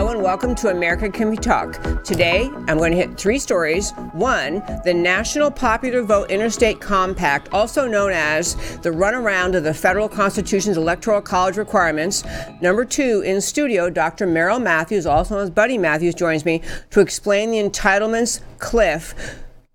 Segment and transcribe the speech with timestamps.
[0.00, 1.78] Hello and welcome to America Can We Talk.
[2.04, 3.90] Today, I'm going to hit three stories.
[4.14, 10.08] One, the National Popular Vote Interstate Compact, also known as the runaround of the federal
[10.08, 12.24] Constitution's Electoral College requirements.
[12.62, 14.26] Number two, in studio, Dr.
[14.26, 19.14] Merrill Matthews, also known as Buddy Matthews, joins me to explain the entitlements cliff.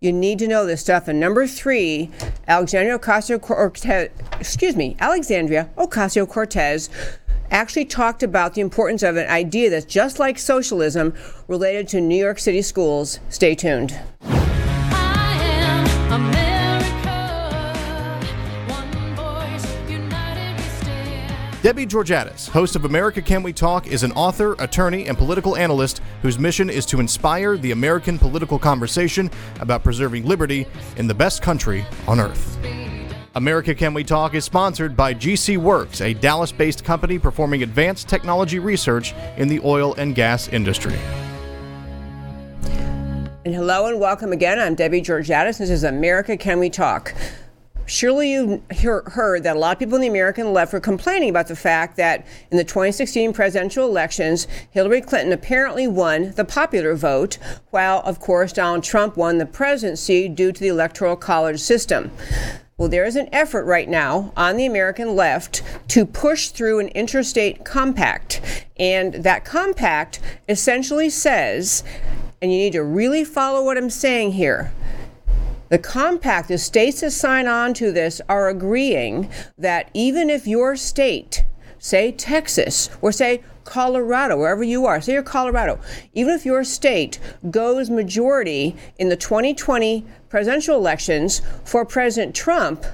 [0.02, 1.08] You need to know this stuff.
[1.08, 2.10] And number three,
[2.48, 6.90] Alexandria Ocasio Cortez, excuse me, Alexandria Ocasio Cortez
[7.52, 11.14] actually talked about the importance of an idea that's just like socialism
[11.48, 13.20] related to New York City schools.
[13.30, 14.00] Stay tuned.
[21.66, 26.00] Debbie Georgatos, host of America Can We Talk, is an author, attorney, and political analyst
[26.22, 31.42] whose mission is to inspire the American political conversation about preserving liberty in the best
[31.42, 32.95] country on earth.
[33.36, 38.08] America Can We Talk is sponsored by GC Works, a Dallas based company performing advanced
[38.08, 40.98] technology research in the oil and gas industry.
[43.44, 44.58] And hello and welcome again.
[44.58, 45.58] I'm Debbie Georgatos.
[45.58, 47.14] This is America Can We Talk.
[47.86, 51.48] Surely you've heard that a lot of people in the American left were complaining about
[51.48, 57.38] the fact that in the 2016 presidential elections, Hillary Clinton apparently won the popular vote,
[57.72, 62.12] while, of course, Donald Trump won the presidency due to the Electoral College system.
[62.78, 66.90] Well, there is an effort right now on the American left to push through an
[66.90, 68.66] interstate compact.
[68.76, 71.86] And that compact essentially says,
[72.42, 74.74] and you need to really follow what I'm saying here.
[75.70, 80.76] The compact, the states that sign on to this are agreeing that even if your
[80.76, 81.46] state,
[81.80, 85.80] say Texas, or say Colorado, wherever you are, say you're Colorado,
[86.14, 90.06] even if your state goes majority in the 2020
[90.36, 92.86] presidential elections for President Trump,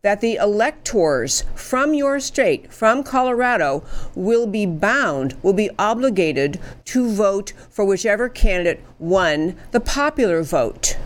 [0.00, 3.84] that the electors from your state, from Colorado,
[4.14, 10.96] will be bound, will be obligated to vote for whichever candidate won the popular vote.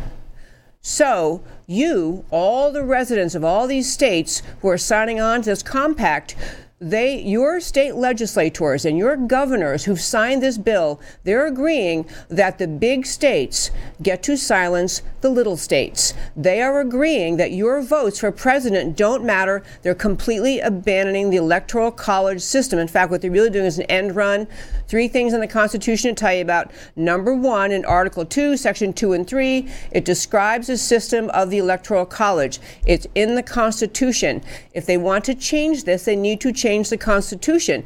[0.80, 5.64] So, you, all the residents of all these states who are signing on to this
[5.64, 6.36] compact,
[6.82, 12.66] they your state legislators and your governors who've signed this bill they're agreeing that the
[12.66, 13.70] big states
[14.02, 16.14] get to silence the little states.
[16.34, 19.62] They are agreeing that your votes for president don't matter.
[19.82, 22.78] They're completely abandoning the electoral college system.
[22.78, 24.46] In fact what they're really doing is an end run.
[24.88, 26.70] Three things in the constitution to tell you about.
[26.96, 31.58] Number one in article 2 section 2 and 3 it describes the system of the
[31.58, 32.58] electoral college.
[32.86, 34.42] It's in the constitution.
[34.72, 37.84] If they want to change this they need to change change the Constitution.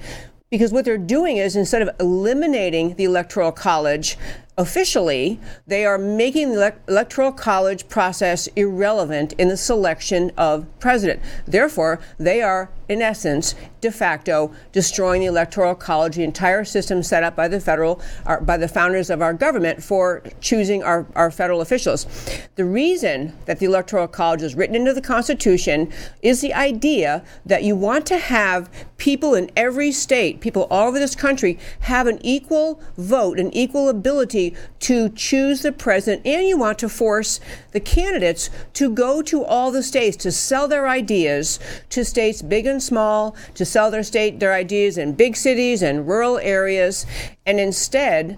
[0.50, 4.18] Because what they're doing is instead of eliminating the Electoral College,
[4.56, 11.20] officially, they are making the electoral college process irrelevant in the selection of president.
[11.46, 17.24] Therefore, they are, in essence, de facto destroying the electoral college, the entire system set
[17.24, 18.00] up by the federal,
[18.42, 22.06] by the founders of our government for choosing our, our federal officials.
[22.54, 25.92] The reason that the electoral college is written into the Constitution
[26.22, 30.98] is the idea that you want to have people in every state, people all over
[30.98, 34.43] this country, have an equal vote, an equal ability
[34.80, 37.40] to choose the president, and you want to force
[37.72, 41.58] the candidates to go to all the states to sell their ideas
[41.90, 46.08] to states big and small, to sell their state their ideas in big cities and
[46.08, 47.06] rural areas,
[47.46, 48.36] and instead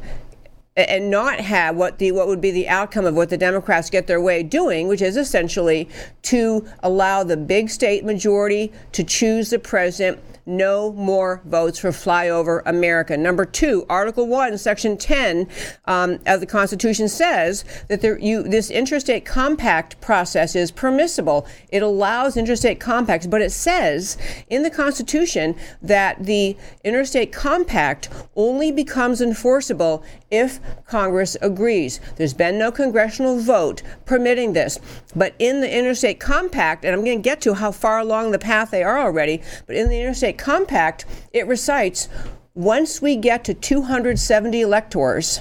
[0.77, 4.07] and not have what the what would be the outcome of what the Democrats get
[4.07, 5.89] their way doing, which is essentially
[6.23, 12.63] to allow the big state majority to choose the president no more votes for flyover
[12.65, 13.17] America.
[13.17, 15.49] Number two, Article 1, Section 10
[15.87, 21.47] um, of the Constitution says that there, you, this interstate compact process is permissible.
[21.71, 24.17] It allows interstate compacts, but it says
[24.49, 32.01] in the Constitution that the interstate compact only becomes enforceable if Congress agrees.
[32.17, 34.79] There's been no congressional vote permitting this.
[35.15, 38.39] But in the Interstate Compact, and I'm going to get to how far along the
[38.39, 42.09] path they are already, but in the Interstate Compact, it recites
[42.55, 45.41] once we get to 270 electors,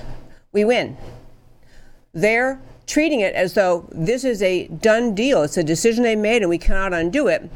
[0.51, 0.97] we win.
[2.13, 5.43] They're treating it as though this is a done deal.
[5.43, 7.49] It's a decision they made and we cannot undo it.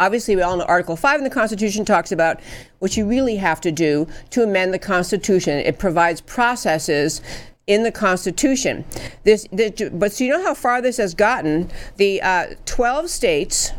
[0.00, 2.40] Obviously, we all know Article 5 in the Constitution talks about
[2.78, 5.58] what you really have to do to amend the Constitution.
[5.58, 7.20] It provides processes
[7.66, 8.86] in the Constitution.
[9.24, 11.70] This, this, but so you know how far this has gotten?
[11.98, 13.72] The uh, 12 states,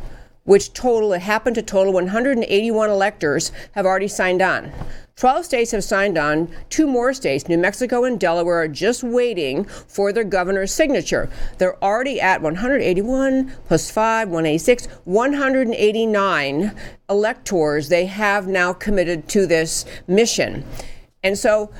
[0.43, 4.71] which total, it happened to total 181 electors, have already signed on.
[5.15, 6.49] 12 states have signed on.
[6.69, 11.29] Two more states, New Mexico and Delaware, are just waiting for their governor's signature.
[11.57, 16.75] They're already at 181 plus 5, 186, 189
[17.09, 20.65] electors they have now committed to this mission.
[21.23, 21.71] And so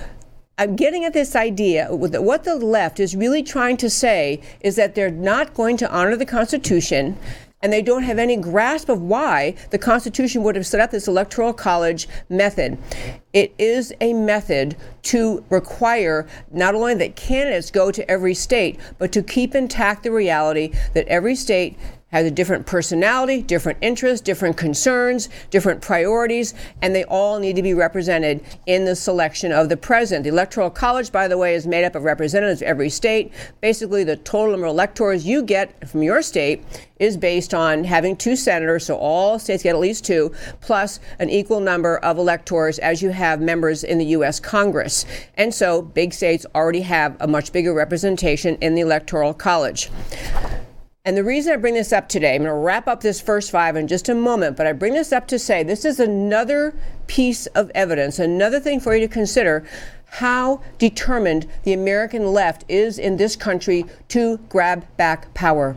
[0.58, 1.88] I'm getting at this idea.
[1.90, 5.92] that What the left is really trying to say is that they're not going to
[5.92, 7.18] honor the Constitution
[7.62, 11.08] and they don't have any grasp of why the Constitution would have set up this
[11.08, 12.78] electoral college method.
[13.34, 19.12] It is a method to require not only that candidates go to every state, but
[19.12, 21.78] to keep intact the reality that every state
[22.12, 27.64] has a different personality, different interests, different concerns, different priorities, and they all need to
[27.64, 30.24] be represented in the selection of the president.
[30.24, 33.32] The Electoral College, by the way, is made up of representatives of every state.
[33.62, 36.64] Basically, the total number of electors you get from your state
[37.00, 41.30] is based on having two senators, so all states get at least two, plus an
[41.30, 44.40] equal number of electors as you have members in the U.S.
[44.40, 45.06] Congress.
[45.36, 49.90] And so big states already have a much bigger representation in the Electoral College.
[51.04, 53.50] And the reason I bring this up today, I'm going to wrap up this first
[53.50, 56.76] five in just a moment, but I bring this up to say this is another
[57.08, 59.66] piece of evidence, another thing for you to consider
[60.06, 65.76] how determined the American left is in this country to grab back power,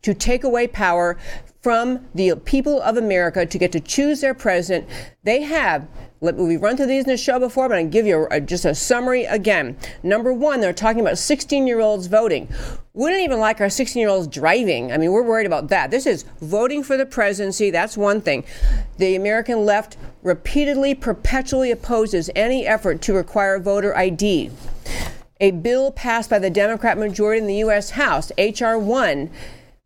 [0.00, 1.18] to take away power
[1.60, 4.88] from the people of America to get to choose their president.
[5.24, 5.86] They have
[6.20, 8.74] We've run through these in the show before, but to give you a, just a
[8.74, 9.76] summary again.
[10.02, 12.48] Number one, they're talking about 16 year olds voting.
[12.92, 14.90] We don't even like our 16 year olds driving.
[14.90, 15.92] I mean, we're worried about that.
[15.92, 17.70] This is voting for the presidency.
[17.70, 18.44] That's one thing.
[18.96, 24.50] The American left repeatedly, perpetually opposes any effort to require voter ID.
[25.40, 27.90] A bill passed by the Democrat majority in the U.S.
[27.90, 28.76] House, H.R.
[28.76, 29.30] 1,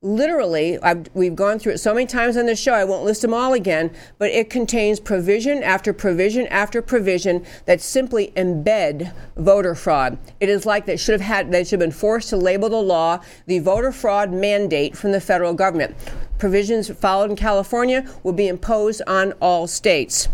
[0.02, 3.22] literally, I've, we've gone through it so many times on this show, I won't list
[3.22, 9.76] them all again, but it contains provision after provision after provision that simply embed voter
[9.76, 10.19] fraud.
[10.40, 12.82] It is like they should have had, they should have been forced to label the
[12.82, 15.94] law the voter fraud mandate from the federal government.
[16.38, 20.28] Provisions followed in California will be imposed on all states.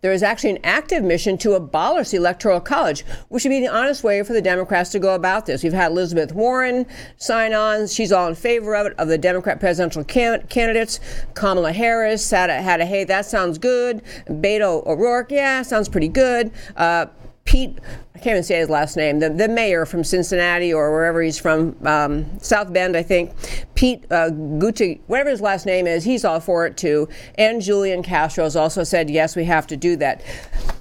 [0.00, 3.68] There is actually an active mission to abolish the Electoral College, which would be the
[3.68, 5.62] honest way for the Democrats to go about this.
[5.62, 6.86] We've had Elizabeth Warren
[7.18, 7.86] sign on.
[7.86, 10.98] She's all in favor of it, of the Democrat presidential can- candidates.
[11.34, 14.02] Kamala Harris had a, had a, hey, that sounds good.
[14.26, 16.50] Beto O'Rourke, yeah, sounds pretty good.
[16.76, 17.06] Uh,
[17.44, 17.78] Pete,
[18.14, 21.38] I can't even say his last name, the, the mayor from Cincinnati or wherever he's
[21.38, 23.32] from, um, South Bend, I think.
[23.74, 27.08] Pete uh, Gucci, whatever his last name is, he's all for it too.
[27.36, 30.22] And Julian Castro has also said, yes, we have to do that.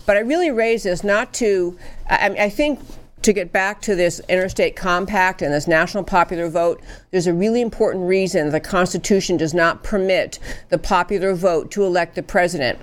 [0.05, 1.77] But I really raise this not to,
[2.07, 2.79] I, I think
[3.23, 6.81] to get back to this interstate compact and this national popular vote,
[7.11, 12.15] there's a really important reason the Constitution does not permit the popular vote to elect
[12.15, 12.79] the president.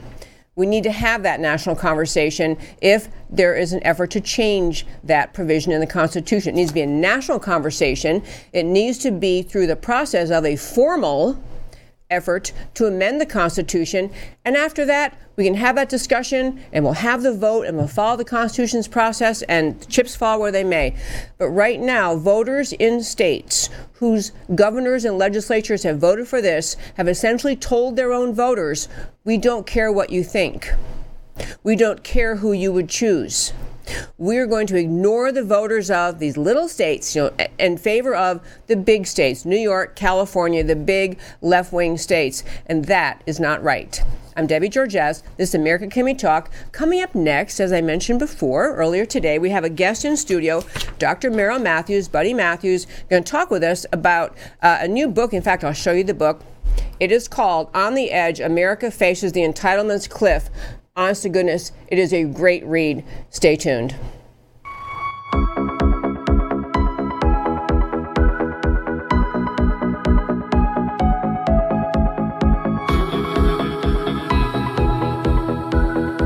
[0.58, 5.32] We need to have that national conversation if there is an effort to change that
[5.32, 6.54] provision in the Constitution.
[6.54, 8.24] It needs to be a national conversation.
[8.52, 11.40] It needs to be through the process of a formal
[12.10, 14.10] effort to amend the Constitution.
[14.44, 17.86] And after that, we can have that discussion and we'll have the vote and we'll
[17.86, 20.96] follow the Constitution's process and chips fall where they may.
[21.36, 27.08] But right now, voters in states whose governors and legislatures have voted for this have
[27.08, 28.88] essentially told their own voters,
[29.24, 30.72] we don't care what you think.
[31.62, 33.52] We don't care who you would choose.
[34.18, 38.40] We're going to ignore the voters of these little states you know, in favor of
[38.66, 42.44] the big states, New York, California, the big left wing states.
[42.66, 44.02] And that is not right.
[44.36, 45.24] I'm Debbie Georges.
[45.36, 46.52] This is America Can We Talk.
[46.70, 50.62] Coming up next, as I mentioned before earlier today, we have a guest in studio,
[51.00, 51.28] Dr.
[51.28, 55.32] Merrill Matthews, Buddy Matthews, going to talk with us about uh, a new book.
[55.32, 56.44] In fact, I'll show you the book.
[57.00, 60.50] It is called On the Edge America Faces the Entitlements Cliff
[60.98, 63.04] honest to goodness, it is a great read.
[63.30, 63.94] Stay tuned.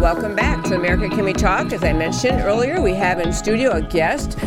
[0.00, 1.72] Welcome back to America Can We Talk.
[1.72, 4.38] As I mentioned earlier, we have in studio a guest,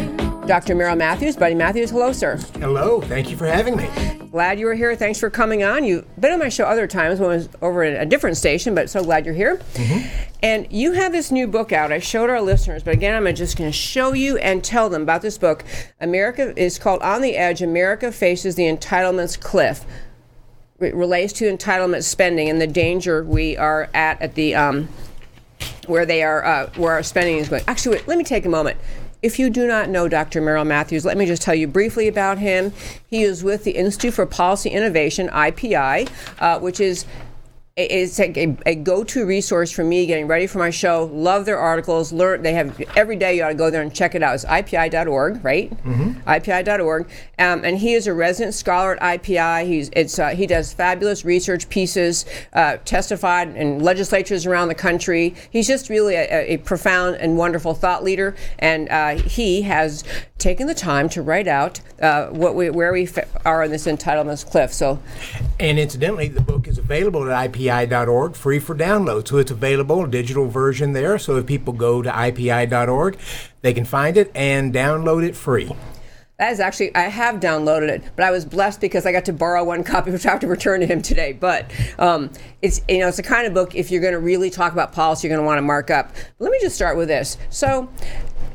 [0.48, 0.76] Dr.
[0.76, 1.36] Merrill Matthews.
[1.36, 2.38] Buddy Matthews, hello, sir.
[2.60, 3.90] Hello, thank you for having me.
[4.32, 4.96] Glad you were here.
[4.96, 5.84] Thanks for coming on.
[5.84, 8.76] You've been on my show other times when I was over at a different station,
[8.76, 9.58] but so glad you're here.
[9.74, 10.26] Mm-hmm.
[10.44, 11.92] And you have this new book out.
[11.92, 15.02] I showed our listeners, but again, I'm just going to show you and tell them
[15.02, 15.64] about this book.
[16.00, 19.86] America is called On the Edge America Faces the Entitlements Cliff.
[20.80, 24.90] It relates to entitlement spending and the danger we are at at the um,
[25.88, 27.64] where they are uh, where our spending is going.
[27.68, 28.78] Actually, wait, let me take a moment.
[29.22, 30.42] If you do not know Dr.
[30.42, 32.74] Merrill Matthews, let me just tell you briefly about him.
[33.10, 37.06] He is with the Institute for Policy Innovation, IPI, uh, which is
[37.78, 41.10] it's like a, a, go-to resource for me getting ready for my show.
[41.12, 42.14] Love their articles.
[42.14, 43.36] Learn they have every day.
[43.36, 44.36] You ought to go there and check it out.
[44.36, 45.70] It's IPI.org, right?
[45.84, 46.12] Mm-hmm.
[46.22, 49.68] IPI.org, um, and he is a resident scholar at IPI.
[49.68, 55.36] He's it's uh, he does fabulous research pieces, uh, testified in legislatures around the country.
[55.50, 60.06] He's just really a, a profound and wonderful thought leader, and uh, he has
[60.38, 63.10] taken the time to write out uh, what we, where we
[63.44, 64.72] are on this entitlements cliff.
[64.72, 65.00] So,
[65.60, 69.28] and incidentally, the book is available at IPI ipi.org, free for download.
[69.28, 71.18] So it's available, a digital version there.
[71.18, 73.18] So if people go to ipi.org,
[73.62, 75.72] they can find it and download it free.
[76.38, 79.34] That is actually, I have downloaded it, but I was blessed because I got to
[79.34, 81.32] borrow one copy, which I have to return to him today.
[81.32, 82.30] But um,
[82.62, 84.92] it's, you know, it's the kind of book, if you're going to really talk about
[84.92, 86.12] policy, you're going to want to mark up.
[86.38, 87.38] But let me just start with this.
[87.50, 87.90] So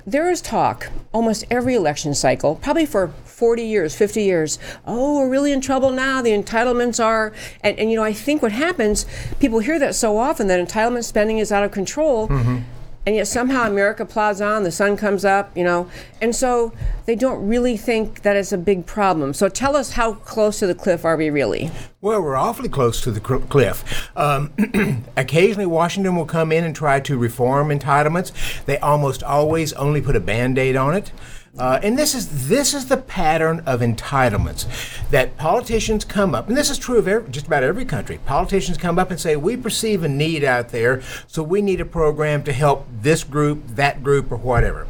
[0.07, 3.09] there is talk almost every election cycle, probably for
[3.41, 4.59] 40 years, 50 years.
[4.87, 6.21] Oh, we're really in trouble now.
[6.21, 7.33] The entitlements are,
[7.63, 9.07] and, and you know, I think what happens,
[9.39, 12.29] people hear that so often that entitlement spending is out of control.
[12.29, 12.59] Mm-hmm
[13.07, 15.89] and yet somehow America plods on, the sun comes up, you know,
[16.21, 16.73] and so
[17.07, 19.33] they don't really think that it's a big problem.
[19.33, 21.71] So tell us how close to the cliff are we really?
[22.03, 24.11] Well, we're awfully close to the cliff.
[24.17, 24.53] Um,
[25.17, 28.33] occasionally, Washington will come in and try to reform entitlements.
[28.67, 31.11] They almost always only put a band aid on it.
[31.61, 34.67] Uh, and this is this is the pattern of entitlements
[35.11, 38.19] that politicians come up, and this is true of every, just about every country.
[38.25, 41.85] Politicians come up and say, "We perceive a need out there, so we need a
[41.85, 44.87] program to help this group, that group, or whatever."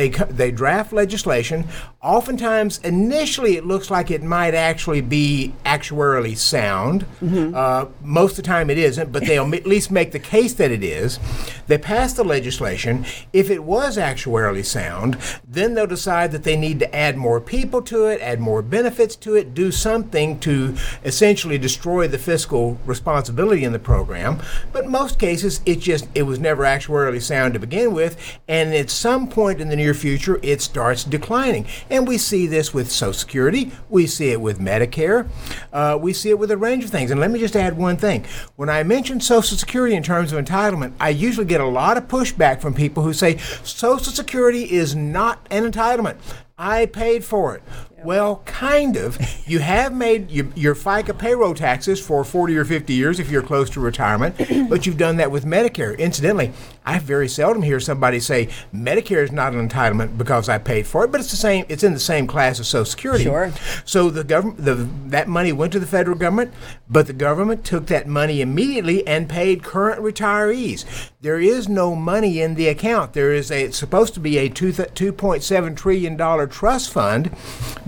[0.00, 1.66] They, they draft legislation.
[2.02, 7.04] Oftentimes, initially, it looks like it might actually be actuarially sound.
[7.22, 7.54] Mm-hmm.
[7.54, 10.70] Uh, most of the time, it isn't, but they'll at least make the case that
[10.70, 11.18] it is.
[11.66, 13.04] They pass the legislation.
[13.34, 17.82] If it was actuarially sound, then they'll decide that they need to add more people
[17.82, 23.64] to it, add more benefits to it, do something to essentially destroy the fiscal responsibility
[23.64, 24.40] in the program.
[24.72, 28.16] But most cases, it just it was never actuarially sound to begin with,
[28.48, 31.66] and at some point in the near future, it starts declining.
[31.88, 35.28] And we see this with Social Security, we see it with Medicare,
[35.72, 37.10] uh, we see it with a range of things.
[37.10, 38.24] And let me just add one thing.
[38.56, 42.08] When I mention Social Security in terms of entitlement, I usually get a lot of
[42.08, 46.16] pushback from people who say Social Security is not an entitlement.
[46.62, 47.62] I paid for it.
[48.04, 49.18] Well, kind of.
[49.46, 53.42] You have made your, your, FICA payroll taxes for 40 or 50 years if you're
[53.42, 54.36] close to retirement,
[54.68, 55.98] but you've done that with Medicare.
[55.98, 56.52] Incidentally,
[56.86, 61.04] I very seldom hear somebody say Medicare is not an entitlement because I paid for
[61.04, 61.64] it, but it's the same.
[61.68, 63.24] It's in the same class as Social Security.
[63.24, 63.52] Sure.
[63.84, 64.74] So the government, the,
[65.08, 66.52] that money went to the federal government,
[66.88, 71.10] but the government took that money immediately and paid current retirees.
[71.20, 73.12] There is no money in the account.
[73.12, 77.30] There is a it's supposed to be a two 2.7 trillion dollar trust fund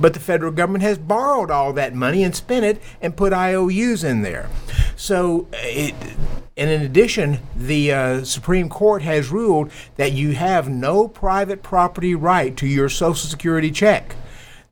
[0.02, 4.04] but the federal government has borrowed all that money and spent it and put IOUs
[4.04, 4.50] in there.
[4.96, 5.94] So, it,
[6.56, 12.14] and in addition, the uh, Supreme Court has ruled that you have no private property
[12.14, 14.16] right to your Social Security check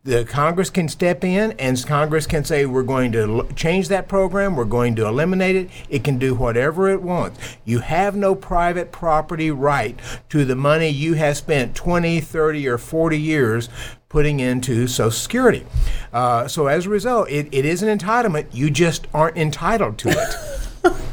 [0.03, 4.57] the Congress can step in and Congress can say we're going to change that program,
[4.57, 5.71] we're going to eliminate it.
[5.91, 7.39] It can do whatever it wants.
[7.67, 9.99] You have no private property right
[10.31, 13.69] to the money you have spent 20, 30, or 40 years
[14.09, 15.67] putting into Social Security.
[16.13, 18.47] Uh, so as a result, it, it is an entitlement.
[18.53, 20.95] You just aren't entitled to it.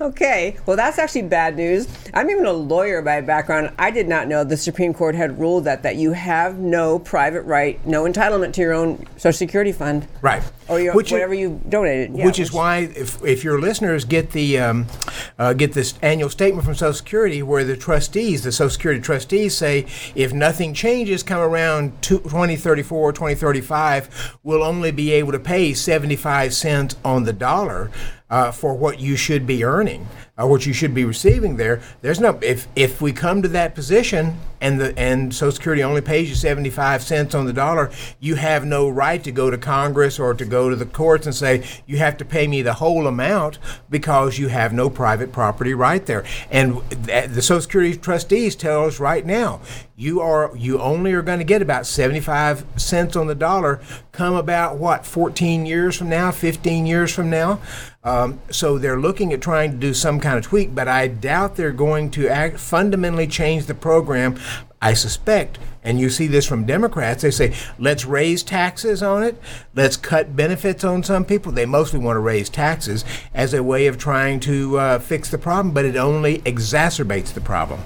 [0.00, 1.86] Okay, well, that's actually bad news.
[2.12, 3.70] I'm even a lawyer by background.
[3.78, 7.42] I did not know the Supreme Court had ruled that that you have no private
[7.42, 11.60] right, no entitlement to your own Social Security fund, right, or your, which whatever you
[11.68, 12.10] donated.
[12.10, 14.86] Yeah, which, which, is why, if, if your listeners get the um,
[15.38, 19.56] uh, get this annual statement from Social Security, where the trustees, the Social Security trustees,
[19.56, 19.86] say
[20.16, 26.96] if nothing changes, come around 2034, 2035, we'll only be able to pay 75 cents
[27.04, 27.92] on the dollar
[28.34, 31.80] uh, for what you should be earning uh, what you should be receiving there.
[32.02, 36.00] There's no if if we come to that position and the and Social Security only
[36.00, 40.18] pays you 75 cents on the dollar, you have no right to go to Congress
[40.18, 43.06] or to go to the courts and say you have to pay me the whole
[43.06, 43.58] amount
[43.90, 46.24] because you have no private property right there.
[46.50, 49.60] And the Social Security trustees tell us right now,
[49.96, 54.34] you are you only are going to get about 75 cents on the dollar come
[54.34, 57.60] about what 14 years from now 15 years from now
[58.02, 61.56] um, so they're looking at trying to do some kind of tweak, but I doubt
[61.56, 64.40] they're going to act, fundamentally change the program.
[64.80, 69.40] I suspect, and you see this from Democrats, they say, let's raise taxes on it,
[69.74, 71.52] let's cut benefits on some people.
[71.52, 73.04] They mostly want to raise taxes
[73.34, 77.42] as a way of trying to uh, fix the problem, but it only exacerbates the
[77.42, 77.80] problem.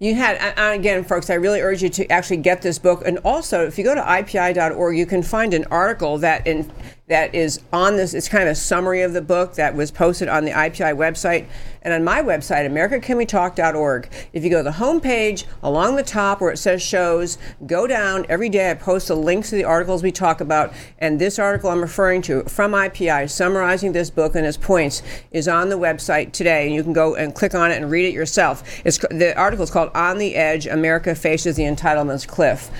[0.00, 3.02] You had, again, folks, I really urge you to actually get this book.
[3.04, 6.72] And also, if you go to IPI.org, you can find an article that in
[7.10, 8.14] that is on this.
[8.14, 11.46] It's kind of a summary of the book that was posted on the IPI website
[11.82, 14.08] and on my website, AmericaCanWeTalk.org.
[14.32, 17.36] If you go to the homepage along the top where it says shows,
[17.66, 18.26] go down.
[18.28, 20.72] Every day I post the links to the articles we talk about.
[20.98, 25.02] And this article I'm referring to from IPI, summarizing this book and its points,
[25.32, 26.66] is on the website today.
[26.66, 28.62] And you can go and click on it and read it yourself.
[28.84, 32.70] It's, the article is called On the Edge America Faces the Entitlements Cliff.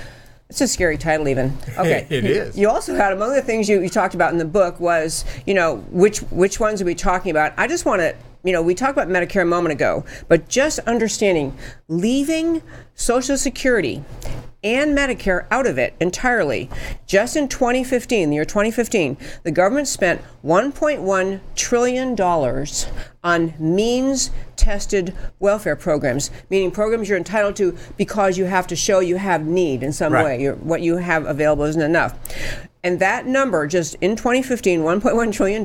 [0.51, 1.57] It's a scary title, even.
[1.79, 2.59] Okay, it is.
[2.59, 5.55] You also had among the things you, you talked about in the book was, you
[5.55, 7.53] know, which which ones are we talking about?
[7.57, 10.79] I just want to, you know, we talked about Medicare a moment ago, but just
[10.81, 11.57] understanding
[11.89, 12.63] leaving
[12.95, 14.05] Social Security
[14.63, 16.69] and Medicare out of it entirely.
[17.07, 22.87] Just in 2015, the year 2015, the government spent 1.1 trillion dollars
[23.25, 29.01] on means tested welfare programs, meaning programs you're entitled to because you have to show
[29.01, 30.25] you have need in some Right.
[30.25, 30.43] way.
[30.43, 32.15] You're, what you have available isn't enough.
[32.83, 35.65] And that number, just in 2015, $1.1 trillion,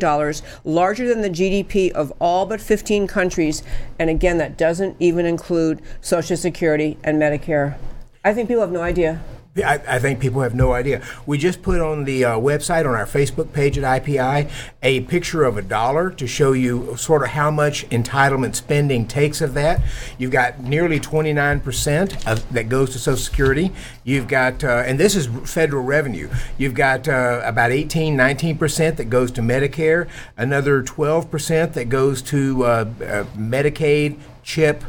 [0.66, 3.64] larger than the GDP of all but 15 countries.
[3.98, 7.78] And again, that doesn't even include Social Security and Medicare.
[8.24, 9.22] I think people have no idea.
[9.64, 11.02] I, I think people have no idea.
[11.26, 14.52] We just put on the uh, website on our Facebook page at IPI
[14.84, 19.40] a picture of a dollar to show you sort of how much entitlement spending takes
[19.40, 19.82] of that.
[20.18, 23.72] You've got nearly 29% of, that goes to Social Security.
[24.04, 29.06] You've got, uh, and this is federal revenue, you've got uh, about 18, 19% that
[29.06, 34.84] goes to Medicare, another 12% that goes to uh, uh, Medicaid, CHIP,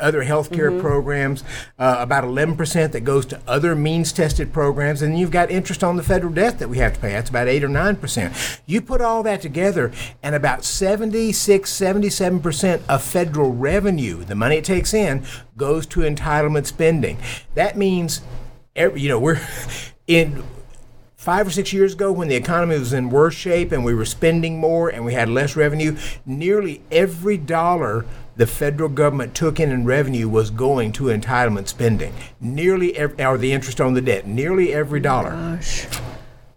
[0.00, 1.44] other healthcare programs,
[1.78, 5.96] uh, about 11% that goes to other means tested programs, and you've got interest on
[5.96, 7.12] the federal debt that we have to pay.
[7.12, 8.60] That's about 8 or 9%.
[8.66, 9.92] You put all that together,
[10.22, 15.24] and about 76, 77% of federal revenue, the money it takes in,
[15.56, 17.18] goes to entitlement spending.
[17.54, 18.20] That means,
[18.74, 19.40] every, you know, we're
[20.06, 20.42] in
[21.20, 24.06] five or six years ago when the economy was in worse shape and we were
[24.06, 28.06] spending more and we had less revenue, nearly every dollar
[28.40, 32.14] the federal government took in in revenue was going to entitlement spending.
[32.40, 35.30] Nearly every, or the interest on the debt, nearly every oh dollar.
[35.32, 35.86] Gosh.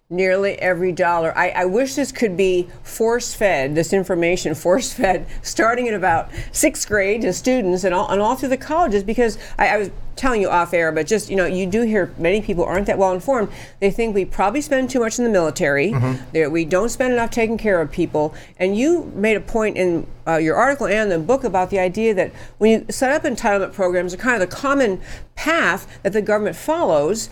[0.10, 1.38] Nearly every dollar.
[1.38, 6.30] I, I wish this could be force fed, this information force fed, starting in about
[6.54, 9.92] sixth grade to students and all, and all through the colleges because I, I was
[10.16, 12.98] telling you off air, but just, you know, you do hear many people aren't that
[12.98, 13.50] well informed.
[13.80, 15.92] They think we probably spend too much in the military,
[16.34, 18.34] that we don't spend enough taking care of people.
[18.58, 22.14] And you made a point in uh, your article and the book about the idea
[22.14, 25.02] that when you set up entitlement programs, are kind of the common
[25.36, 27.30] path that the government follows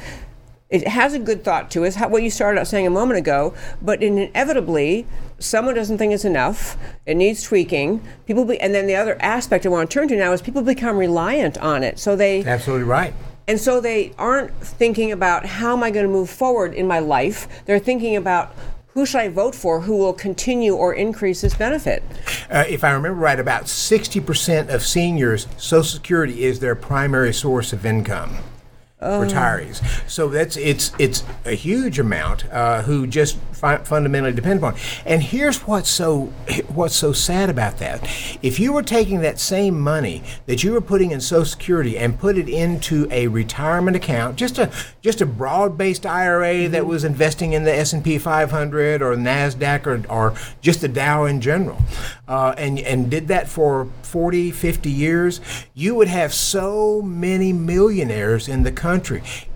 [0.71, 1.95] it has a good thought to it.
[1.95, 5.05] What you started out saying a moment ago, but inevitably,
[5.37, 6.77] someone doesn't think it's enough.
[7.05, 8.01] It needs tweaking.
[8.25, 10.61] People, be, and then the other aspect I want to turn to now is people
[10.61, 11.99] become reliant on it.
[11.99, 13.13] So they, Absolutely right.
[13.47, 16.99] and so they aren't thinking about how am I going to move forward in my
[16.99, 17.47] life.
[17.65, 18.55] They're thinking about
[18.93, 22.03] who should I vote for who will continue or increase this benefit.
[22.49, 27.71] Uh, if I remember right, about 60% of seniors, Social Security is their primary source
[27.73, 28.37] of income.
[29.01, 34.75] Retirees, so that's it's it's a huge amount uh, who just fi- fundamentally depend upon.
[35.05, 36.25] And here's what's so
[36.67, 38.03] what's so sad about that:
[38.43, 42.19] if you were taking that same money that you were putting in Social Security and
[42.19, 47.53] put it into a retirement account, just a just a broad-based IRA that was investing
[47.53, 51.79] in the S&P 500 or Nasdaq or, or just the Dow in general,
[52.27, 55.41] uh, and and did that for 40, 50 years,
[55.73, 58.90] you would have so many millionaires in the country.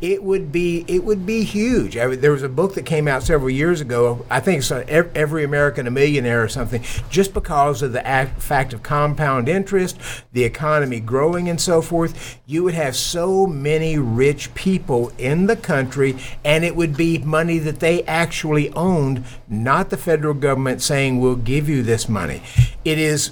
[0.02, 1.98] It would be it would be huge.
[1.98, 4.26] I mean, there was a book that came out several years ago.
[4.30, 8.42] I think it's uh, Every American a Millionaire or something, just because of the act,
[8.42, 9.98] fact of compound interest,
[10.32, 12.40] the economy growing, and so forth.
[12.46, 17.60] You would have so many rich people in the country, and it would be money
[17.60, 22.42] that they actually owned, not the federal government saying we'll give you this money.
[22.84, 23.32] It is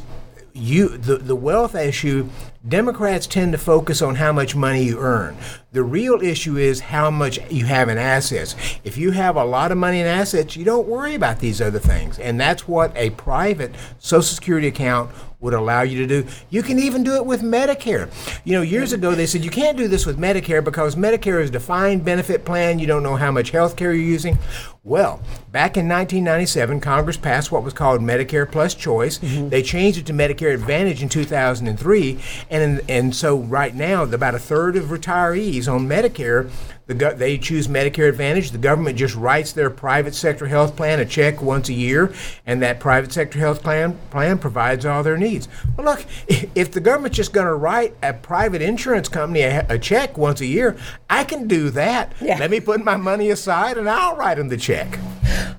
[0.53, 2.29] you the, the wealth issue
[2.67, 5.35] democrats tend to focus on how much money you earn
[5.73, 8.55] the real issue is how much you have in assets.
[8.83, 11.79] If you have a lot of money in assets you don't worry about these other
[11.79, 12.19] things.
[12.19, 15.09] And that's what a private social security account
[15.43, 16.27] would allow you to do.
[16.49, 18.09] You can even do it with medicare.
[18.45, 21.49] You know years ago they said you can't do this with medicare because medicare is
[21.49, 22.79] a defined benefit plan.
[22.79, 24.39] You don't know how much health care you're using.
[24.85, 29.19] Well back in 1997 congress passed what was called medicare plus choice.
[29.19, 29.49] Mm-hmm.
[29.49, 34.39] They changed it to medicare advantage in 2003 and and so right now about a
[34.39, 36.49] third of retirees on medicare
[36.85, 38.51] the go- they choose Medicare Advantage.
[38.51, 42.13] The government just writes their private sector health plan a check once a year,
[42.45, 45.47] and that private sector health plan plan provides all their needs.
[45.77, 46.05] Well, look,
[46.55, 50.41] if the government's just going to write a private insurance company a, a check once
[50.41, 50.75] a year,
[51.09, 52.13] I can do that.
[52.21, 52.37] Yeah.
[52.37, 54.99] Let me put my money aside, and I'll write them the check.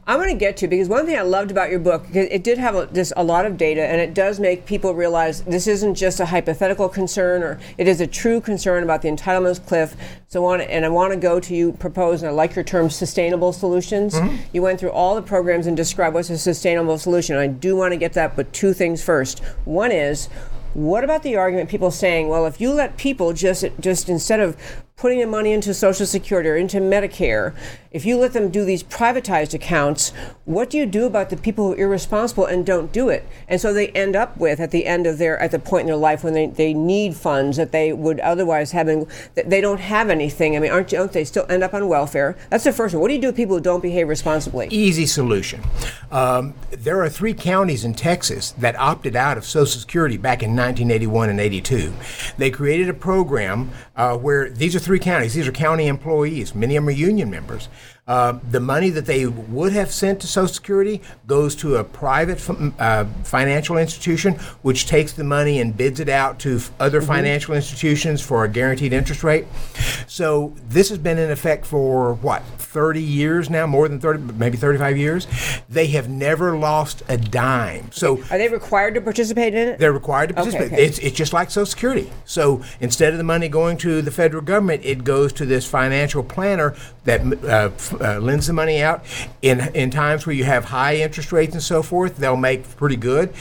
[0.06, 2.58] I'm going to get to because one thing I loved about your book it did
[2.58, 5.94] have a, just a lot of data and it does make people realize this isn't
[5.94, 9.96] just a hypothetical concern or it is a true concern about the entitlements cliff.
[10.28, 12.54] So I want to, and I want to go to you propose and I like
[12.54, 14.14] your term sustainable solutions.
[14.14, 14.36] Mm-hmm.
[14.52, 17.36] You went through all the programs and described what's a sustainable solution.
[17.36, 19.40] I do want to get that, but two things first.
[19.64, 20.28] One is
[20.74, 24.56] what about the argument people saying, well, if you let people just just instead of
[24.96, 27.52] putting the money into Social Security or into Medicare,
[27.90, 30.10] if you let them do these privatized accounts,
[30.44, 33.26] what do you do about the people who are irresponsible and don't do it?
[33.48, 35.86] And so they end up with, at the end of their, at the point in
[35.88, 39.80] their life when they, they need funds that they would otherwise have, that they don't
[39.80, 40.56] have anything.
[40.56, 42.36] I mean, aren't, don't they still end up on welfare?
[42.50, 43.00] That's the first one.
[43.00, 44.68] What do you do with people who don't behave responsibly?
[44.70, 45.62] Easy solution.
[46.10, 50.50] Um, there are three counties in Texas that opted out of Social Security back in
[50.50, 51.92] 1981 and 82.
[52.38, 55.34] They created a program uh, where these are three counties.
[55.34, 56.54] These are county employees.
[56.54, 57.68] Many of them are union members.
[58.06, 62.38] Uh, the money that they would have sent to Social Security goes to a private
[62.78, 67.08] uh, financial institution, which takes the money and bids it out to f- other mm-hmm.
[67.08, 69.46] financial institutions for a guaranteed interest rate.
[70.06, 74.58] So this has been in effect for what 30 years now, more than 30, maybe
[74.58, 75.26] 35 years.
[75.70, 77.90] They have never lost a dime.
[77.90, 79.78] So are they required to participate in it?
[79.78, 80.66] They're required to participate.
[80.66, 80.84] Okay, okay.
[80.84, 82.10] It's, it's just like Social Security.
[82.26, 86.22] So instead of the money going to the federal government, it goes to this financial
[86.22, 89.04] planner that uh, uh, lends the money out
[89.42, 92.16] in in times where you have high interest rates and so forth.
[92.16, 93.32] They'll make pretty good.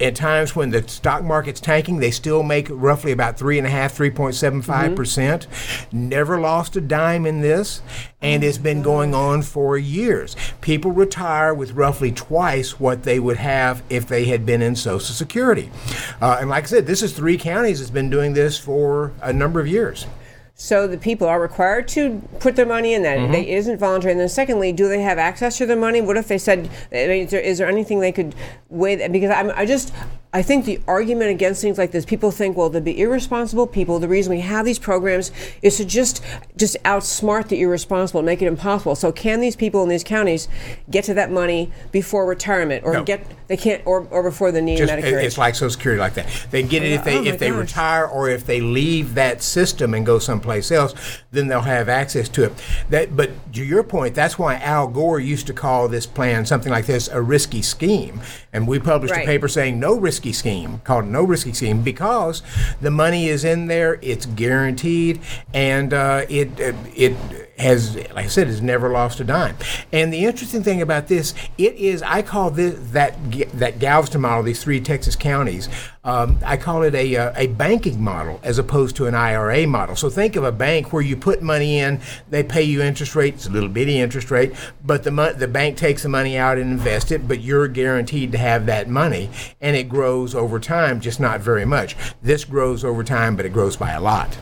[0.00, 3.70] At times when the stock market's tanking, they still make roughly about three and a
[3.70, 5.48] half, three point seven five percent.
[5.90, 7.82] Never lost a dime in this,
[8.22, 10.36] and it's been going on for years.
[10.60, 15.14] People retire with roughly twice what they would have if they had been in Social
[15.14, 15.68] Security.
[16.20, 19.32] Uh, and like I said, this is three counties that's been doing this for a
[19.32, 20.06] number of years.
[20.60, 23.16] So the people are required to put their money in that.
[23.18, 23.34] Mm-hmm.
[23.34, 24.10] It isn't voluntary.
[24.10, 26.00] And then secondly, do they have access to their money?
[26.00, 28.34] What if they said, I mean, is there, is there anything they could
[28.68, 29.06] weigh?
[29.06, 29.94] Because I'm, I just,
[30.30, 33.98] I think the argument against things like this, people think, well, to be irresponsible people,
[33.98, 36.22] the reason we have these programs is to just
[36.58, 38.94] just outsmart the irresponsible, and make it impossible.
[38.94, 40.46] So can these people in these counties
[40.90, 43.04] get to that money before retirement, or no.
[43.04, 45.22] get they can't, or, or before the need just, Medicare?
[45.22, 46.26] It's like Social Security, like that.
[46.50, 49.94] They get it if they oh if they retire or if they leave that system
[49.94, 50.94] and go someplace else,
[51.30, 52.52] then they'll have access to it.
[52.90, 56.70] That, but to your point, that's why Al Gore used to call this plan something
[56.70, 58.20] like this a risky scheme,
[58.52, 59.22] and we published right.
[59.22, 62.42] a paper saying no risk risky scheme called no risky scheme because
[62.80, 65.20] the money is in there, it's guaranteed,
[65.54, 69.56] and uh, it it has, like I said, has never lost a dime.
[69.92, 73.16] And the interesting thing about this, it is, I call this that
[73.54, 75.68] that Galveston model, these three Texas counties,
[76.04, 79.94] um, I call it a, uh, a banking model as opposed to an IRA model.
[79.96, 83.34] So think of a bank where you put money in, they pay you interest rate,
[83.34, 86.56] it's a little bitty interest rate, but the mo- the bank takes the money out
[86.56, 89.28] and invests it, but you're guaranteed to have that money,
[89.60, 91.94] and it grows over time, just not very much.
[92.22, 94.38] This grows over time, but it grows by a lot.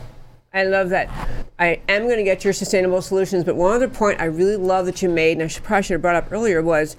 [0.53, 1.09] I love that.
[1.59, 4.85] I am going to get your sustainable solutions, but one other point I really love
[4.85, 6.95] that you made, and I should, probably should have brought up earlier, was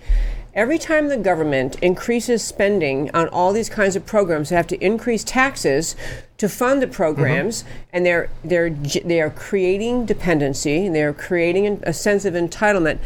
[0.55, 4.85] every time the government increases spending on all these kinds of programs, they have to
[4.85, 5.97] increase taxes
[6.39, 7.73] to fund the programs, mm-hmm.
[7.93, 12.99] and they're they're they are creating dependency, and they're creating a sense of entitlement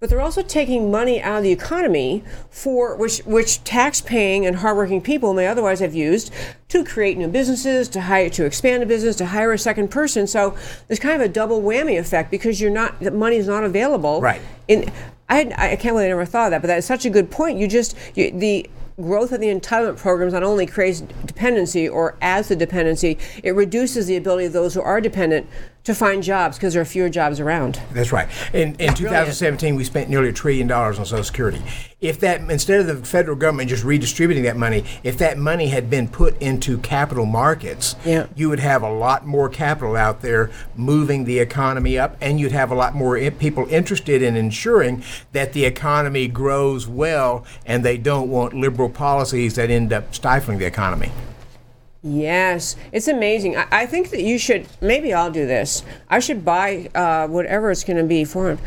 [0.00, 5.02] but they're also taking money out of the economy for which which tax-paying and hardworking
[5.02, 6.32] people may otherwise have used
[6.68, 10.26] to create new businesses, to hire to expand a business, to hire a second person.
[10.26, 10.56] So
[10.88, 14.20] there's kind of a double whammy effect because you're not the money is not available.
[14.22, 14.40] Right.
[14.68, 14.90] In
[15.28, 17.58] I, I can't believe I never thought of that, but that's such a good point.
[17.58, 22.48] You just you, the growth of the entitlement programs not only creates dependency or adds
[22.48, 25.46] the dependency, it reduces the ability of those who are dependent
[25.84, 27.80] to find jobs because there are fewer jobs around.
[27.92, 28.28] That's right.
[28.52, 31.62] In, in 2017, we spent nearly a trillion dollars on Social Security.
[32.00, 35.90] If that, instead of the federal government just redistributing that money, if that money had
[35.90, 38.26] been put into capital markets, yeah.
[38.34, 42.52] you would have a lot more capital out there moving the economy up, and you'd
[42.52, 47.96] have a lot more people interested in ensuring that the economy grows well and they
[47.96, 51.12] don't want liberal policies that end up stifling the economy.
[52.02, 53.56] Yes, it's amazing.
[53.56, 54.66] I, I, think that you should.
[54.80, 55.82] Maybe I'll do this.
[56.08, 58.58] I should buy uh, whatever it's going to be for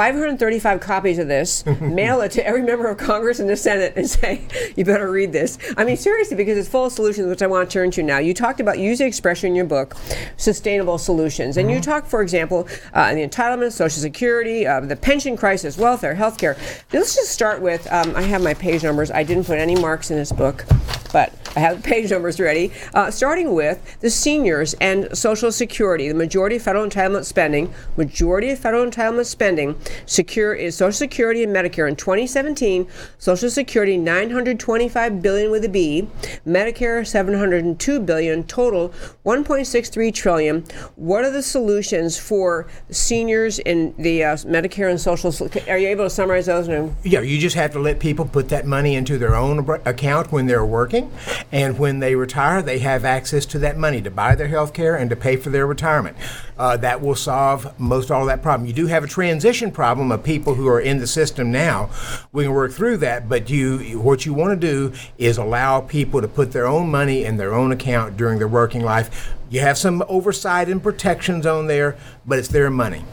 [0.00, 4.08] 535 copies of this, mail it to every member of Congress and the Senate, and
[4.08, 4.40] say,
[4.74, 5.58] you better read this.
[5.76, 8.16] I mean, seriously, because it's full of solutions, which I want to turn to now.
[8.16, 9.94] You talked about, use the expression in your book,
[10.38, 11.58] sustainable solutions.
[11.58, 11.76] And mm-hmm.
[11.76, 16.56] you talk, for example, uh, the entitlements, Social Security, uh, the pension crisis, welfare, healthcare.
[16.94, 19.10] Let's just start with um, I have my page numbers.
[19.10, 20.64] I didn't put any marks in this book,
[21.12, 22.72] but I have page numbers ready.
[22.94, 28.50] Uh, starting with the seniors and Social Security, the majority of federal entitlement spending, majority
[28.50, 29.76] of federal entitlement spending
[30.06, 31.88] secure is Social Security and Medicare.
[31.88, 32.86] In 2017,
[33.18, 36.08] Social Security 925 billion with a B,
[36.46, 38.90] Medicare 702 billion total,
[39.24, 40.64] 1.63 trillion.
[40.96, 45.34] What are the solutions for seniors in the uh, Medicare and Social?
[45.68, 46.68] Are you able to summarize those?
[46.68, 46.94] No?
[47.02, 50.46] Yeah, you just have to let people put that money into their own account when
[50.46, 51.12] they're working,
[51.52, 54.96] and when they retire, they have access to that money to buy their health care
[54.96, 56.16] and to pay for their retirement.
[56.60, 58.66] Uh, that will solve most all that problem.
[58.66, 61.88] You do have a transition problem of people who are in the system now.
[62.32, 66.20] We can work through that, but you what you want to do is allow people
[66.20, 69.32] to put their own money in their own account during their working life.
[69.48, 71.96] You have some oversight and protections on there,
[72.26, 73.06] but it's their money.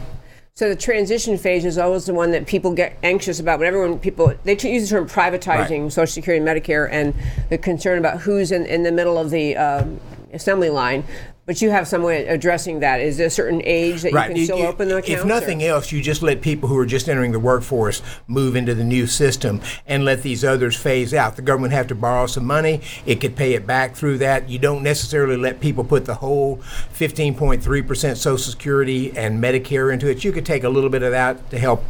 [0.52, 3.60] So the transition phase is always the one that people get anxious about.
[3.60, 5.92] Whenever when people they use the term privatizing right.
[5.92, 7.14] Social Security and Medicare, and
[7.48, 9.98] the concern about who's in, in the middle of the um,
[10.34, 11.02] assembly line.
[11.48, 13.00] But you have some way of addressing that.
[13.00, 14.28] Is there a certain age that right.
[14.28, 15.20] you can still you, open the account?
[15.20, 15.68] If nothing or?
[15.68, 19.06] else, you just let people who are just entering the workforce move into the new
[19.06, 21.36] system and let these others phase out.
[21.36, 22.82] The government have to borrow some money.
[23.06, 24.50] It could pay it back through that.
[24.50, 26.58] You don't necessarily let people put the whole
[26.92, 30.24] 15.3% Social Security and Medicare into it.
[30.24, 31.82] You could take a little bit of that to help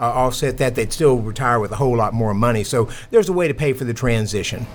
[0.00, 0.74] uh, offset that.
[0.74, 2.64] They'd still retire with a whole lot more money.
[2.64, 4.66] So there's a way to pay for the transition.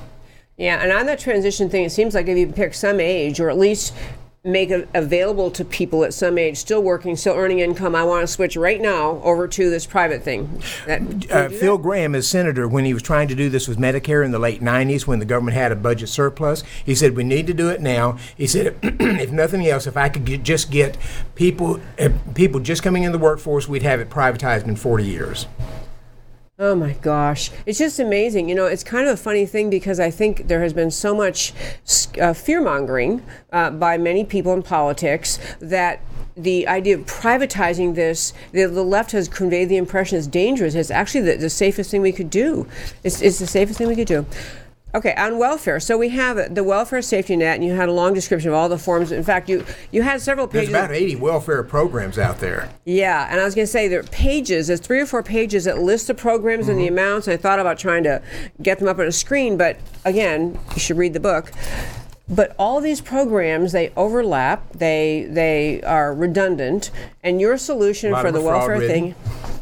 [0.58, 3.50] Yeah, and on that transition thing, it seems like if you pick some age, or
[3.50, 3.96] at least
[4.44, 7.96] make it available to people at some age, still working, still earning income.
[7.96, 10.62] I want to switch right now over to this private thing.
[10.86, 14.24] That, uh, Phil Gramm, as senator, when he was trying to do this with Medicare
[14.24, 17.48] in the late 90s, when the government had a budget surplus, he said, We need
[17.48, 18.18] to do it now.
[18.36, 20.98] He said, If nothing else, if I could get, just get
[21.36, 25.48] people, uh, people just coming in the workforce, we'd have it privatized in 40 years.
[26.60, 27.52] Oh my gosh.
[27.68, 28.50] It's just amazing.
[28.50, 31.14] You know, it's kind of a funny thing because I think there has been so
[31.14, 31.54] much
[32.20, 36.00] uh, fear mongering uh, by many people in politics that
[36.36, 40.74] the idea of privatizing this, the, the, left has conveyed the impression it's dangerous.
[40.74, 42.68] It's actually the, the safest thing we could do.
[43.04, 44.26] It's, it's the safest thing we could do.
[44.98, 45.80] Okay, on welfare.
[45.80, 48.68] So we have the welfare safety net, and you had a long description of all
[48.68, 49.12] the forms.
[49.12, 50.72] In fact, you you had several pages.
[50.72, 52.68] There's about 80 welfare programs out there.
[52.84, 54.66] Yeah, and I was going to say there are pages.
[54.68, 56.72] There's three or four pages that list the programs mm-hmm.
[56.72, 56.94] and the mm-hmm.
[56.94, 57.28] amounts.
[57.28, 58.24] I thought about trying to
[58.64, 61.52] get them up on a screen, but again, you should read the book.
[62.28, 64.68] But all these programs they overlap.
[64.74, 66.90] They they are redundant,
[67.24, 69.14] and your solution for the welfare thing.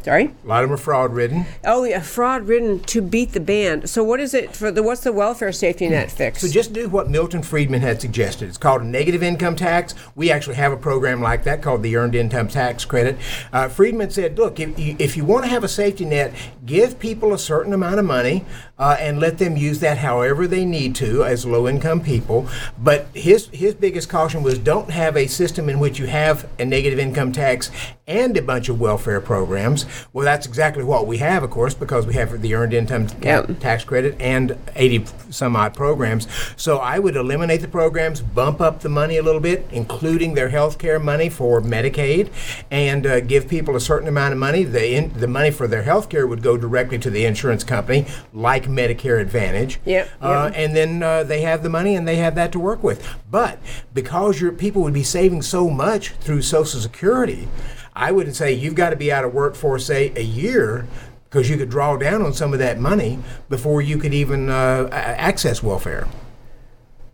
[0.06, 0.30] Sorry?
[0.44, 1.46] A lot of them are fraud ridden.
[1.64, 3.90] Oh, yeah, fraud ridden to beat the band.
[3.90, 6.42] So, what is it for the what's the welfare safety net fix?
[6.42, 8.48] So, just do what Milton Friedman had suggested.
[8.48, 9.96] It's called a negative income tax.
[10.14, 13.18] We actually have a program like that called the Earned Income Tax Credit.
[13.52, 16.32] Uh, Friedman said, look, if you, if you want to have a safety net,
[16.66, 18.44] give people a certain amount of money
[18.78, 22.48] uh, and let them use that however they need to as low income people.
[22.78, 26.64] But his, his biggest caution was don't have a system in which you have a
[26.64, 27.70] negative income tax
[28.06, 32.06] and a bunch of welfare programs well, that's exactly what we have, of course, because
[32.06, 33.58] we have the earned income yep.
[33.60, 36.26] tax credit and 80 some odd programs.
[36.56, 40.48] So I would eliminate the programs, bump up the money a little bit, including their
[40.48, 42.30] health care money for Medicaid,
[42.70, 44.64] and uh, give people a certain amount of money.
[44.64, 48.06] The, in, the money for their health care would go directly to the insurance company,
[48.32, 49.80] like Medicare Advantage.
[49.84, 50.08] Yep.
[50.20, 50.54] Uh, yep.
[50.56, 53.06] And then uh, they have the money and they have that to work with.
[53.30, 53.58] But
[53.94, 57.48] because your people would be saving so much through Social Security,
[57.94, 60.86] I would say you've got to be out of work for, say, a year
[61.24, 64.88] because you could draw down on some of that money before you could even uh,
[64.92, 66.06] access welfare.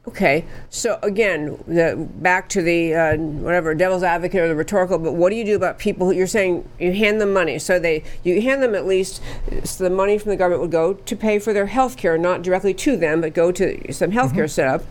[0.09, 4.99] Okay, so again, the, back to the uh, whatever devil's advocate or the rhetorical.
[4.99, 7.61] But what do you do about people who you're saying you hand them money?
[7.61, 9.23] So they you hand them at least
[9.63, 12.43] so the money from the government would go to pay for their health care, not
[12.43, 14.51] directly to them, but go to some health care mm-hmm.
[14.51, 14.85] setup.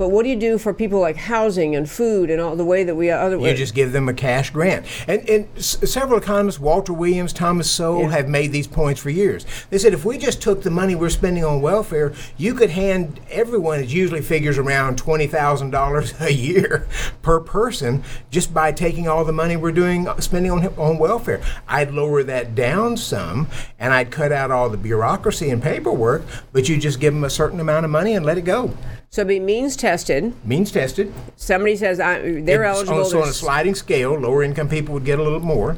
[0.00, 2.84] But what do you do for people like housing and food and all the way
[2.84, 4.86] that we other You just give them a cash grant.
[5.06, 8.12] And, and s- several economists, Walter Williams, Thomas Sowell, yeah.
[8.12, 9.44] have made these points for years.
[9.68, 13.20] They said if we just took the money we're spending on welfare, you could hand
[13.30, 16.88] everyone, it usually figures around $20,000 a year
[17.20, 21.42] per person, just by taking all the money we're doing uh, spending on, on welfare.
[21.68, 26.22] I'd lower that down some and I'd cut out all the bureaucracy and paperwork,
[26.54, 28.72] but you just give them a certain amount of money and let it go.
[29.12, 30.32] So be means tested.
[30.46, 31.12] Means tested.
[31.34, 33.04] Somebody says I, they're it's eligible.
[33.04, 35.76] So on a sliding scale, lower income people would get a little more.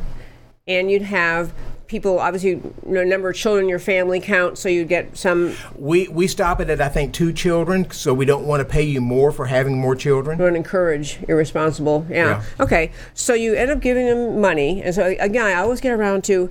[0.68, 1.54] And you'd have
[1.86, 5.54] people obviously you know, number of children in your family count so you get some
[5.76, 8.80] we we stop it at i think two children so we don't want to pay
[8.80, 12.16] you more for having more children we want to encourage irresponsible yeah.
[12.16, 15.92] yeah okay so you end up giving them money and so again i always get
[15.92, 16.50] around to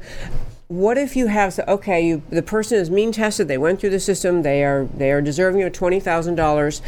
[0.71, 3.89] what if you have so okay you the person is mean tested they went through
[3.89, 6.81] the system they are they are deserving of $20000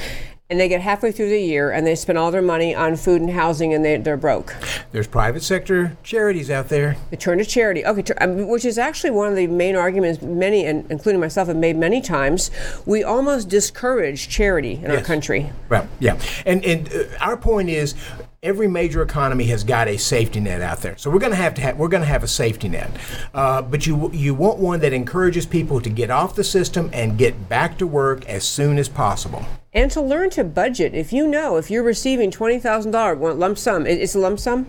[0.50, 3.22] and they get halfway through the year and they spend all their money on food
[3.22, 4.56] and housing and they, they're broke.
[4.92, 6.96] There's private sector charities out there.
[7.10, 7.84] They turn to charity.
[7.84, 11.58] Okay, um, which is actually one of the main arguments many, and including myself, have
[11.58, 12.52] made many times.
[12.86, 15.52] We almost discourage charity in our country.
[15.70, 17.96] right yeah, and and uh, our point is.
[18.44, 21.54] Every major economy has got a safety net out there, so we're going to have
[21.54, 22.92] to have we're going to have a safety net,
[23.34, 27.18] uh, but you you want one that encourages people to get off the system and
[27.18, 29.46] get back to work as soon as possible.
[29.72, 30.94] And to learn to budget.
[30.94, 34.68] If you know, if you're receiving $20,000 one lump sum, it's a lump sum?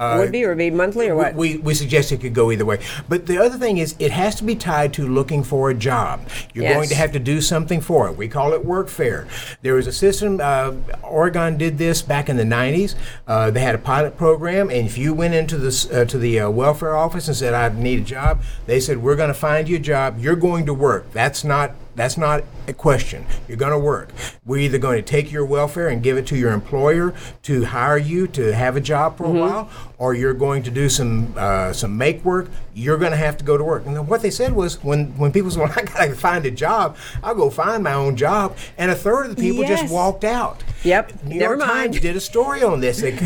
[0.00, 1.34] It would be, or be monthly, or what?
[1.36, 2.80] We, we suggest it could go either way.
[3.08, 6.26] But the other thing is, it has to be tied to looking for a job.
[6.54, 6.74] You're Yes.
[6.74, 8.16] going to have to do something for it.
[8.16, 9.26] We call it workfare.
[9.62, 10.72] There was a system, uh,
[11.04, 12.96] Oregon did this back in the 90s.
[13.28, 16.40] Uh, they had a pilot program, and if you went into this, uh, to the
[16.40, 19.68] uh, welfare office and said, I need a job, they said, We're going to find
[19.68, 20.18] you a job.
[20.18, 21.12] You're going to work.
[21.12, 22.42] That's not that's not
[22.76, 23.26] question.
[23.48, 24.10] You're going to work.
[24.44, 27.98] We're either going to take your welfare and give it to your employer to hire
[27.98, 31.72] you to have a job for a while, or you're going to do some uh,
[31.72, 32.48] some make work.
[32.74, 33.84] You're going to have to go to work.
[33.86, 36.50] And what they said was, when when people said, "Well, I got to find a
[36.50, 39.80] job," I'll go find my own job, and a third of the people Yes.
[39.82, 40.62] just walked out.
[40.84, 41.24] Yep.
[41.24, 41.92] New Never York mind.
[41.92, 43.16] Times did a story on this, They-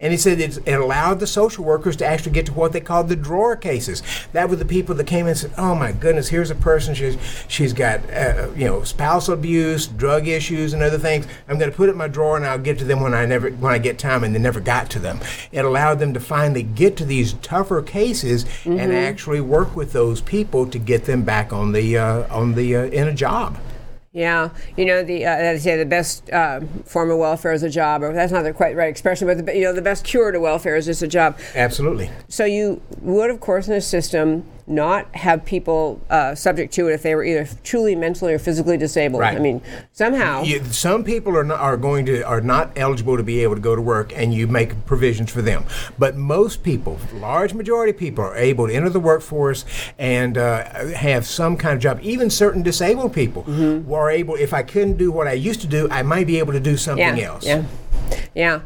[0.00, 2.80] and he said it, it allowed the social workers to actually get to what they
[2.80, 4.02] called the drawer cases.
[4.32, 6.94] That were the people that came in and said, "Oh my goodness, here's a person.
[6.94, 7.16] She's
[7.48, 11.26] she's got uh, you know spousal abuse, drug issues, and other things.
[11.48, 13.26] I'm going to put it in my drawer, and I'll get to them when I
[13.26, 15.20] never when I get time." And they never got to them.
[15.52, 20.20] It allowed them to finally get to these tougher cases and actually work with those
[20.20, 23.58] people to get them back on the uh, on the uh, in a job.
[24.16, 27.68] Yeah, you know the uh, they say the best uh, form of welfare is a
[27.68, 30.32] job, or that's not the quite right expression, but the, you know the best cure
[30.32, 31.38] to welfare is just a job.
[31.54, 32.10] Absolutely.
[32.28, 36.92] So you would, of course, in a system not have people uh, subject to it
[36.92, 39.20] if they were either truly mentally or physically disabled.
[39.20, 39.36] Right.
[39.36, 40.42] I mean, somehow.
[40.42, 43.60] You, some people are not, are going to are not eligible to be able to
[43.60, 45.64] go to work, and you make provisions for them.
[45.98, 49.64] But most people, large majority of people, are able to enter the workforce
[49.98, 52.00] and uh, have some kind of job.
[52.02, 53.88] Even certain disabled people Mm-hmm.
[53.88, 54.34] who are able.
[54.34, 56.76] If I couldn't do what I used to do, I might be able to do
[56.76, 57.46] something yeah, else.
[57.46, 57.64] Yeah.
[58.34, 58.60] Yeah.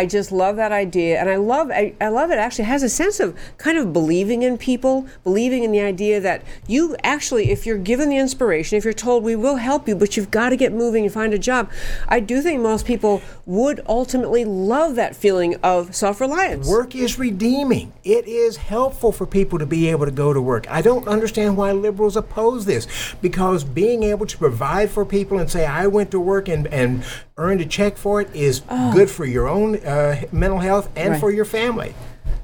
[0.00, 2.38] I just love that idea, and I love I, I love it.
[2.38, 6.42] Actually, has a sense of kind of believing in people, believing in the idea that
[6.66, 10.16] you actually, if you're given the inspiration, if you're told we will help you, but
[10.16, 11.70] you've got to get moving and find a job.
[12.08, 16.66] I do think most people would ultimately love that feeling of self-reliance.
[16.66, 17.92] Work is redeeming.
[18.02, 20.66] It is helpful for people to be able to go to work.
[20.70, 22.86] I don't understand why liberals oppose this
[23.20, 27.04] because being able to provide for people and say, I went to work and, and
[27.36, 28.92] earned a check for it is oh.
[28.92, 31.12] good for your own uh, uh, mental health and.
[31.12, 31.20] Right.
[31.20, 31.94] for your family.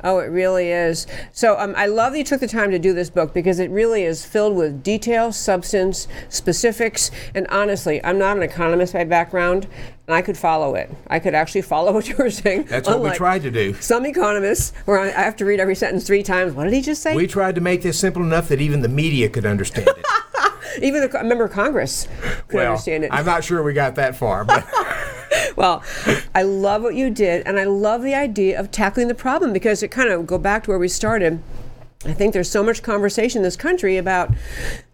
[0.04, 1.06] Oh, it really is.
[1.32, 3.70] So um, I love that you took the time to do this book because it
[3.70, 9.66] really is filled with detail, substance, specifics, and honestly, I'm not an economist by background,
[10.06, 10.90] and I could follow it.
[11.08, 12.64] I could actually follow what you were saying.
[12.64, 13.74] That's what we tried to do.
[13.74, 16.52] Some economists, where I have to read every sentence three times.
[16.52, 17.16] What did he just say?
[17.16, 20.06] We tried to make this simple enough that even the media could understand it.
[20.82, 22.08] Even a member of Congress
[22.48, 23.10] could well, understand it.
[23.12, 24.66] I'm not sure we got that far, but
[25.56, 25.82] Well,
[26.34, 29.82] I love what you did, and I love the idea of tackling the problem because
[29.82, 31.42] it kind of go back to where we started.
[32.04, 34.32] I think there's so much conversation in this country about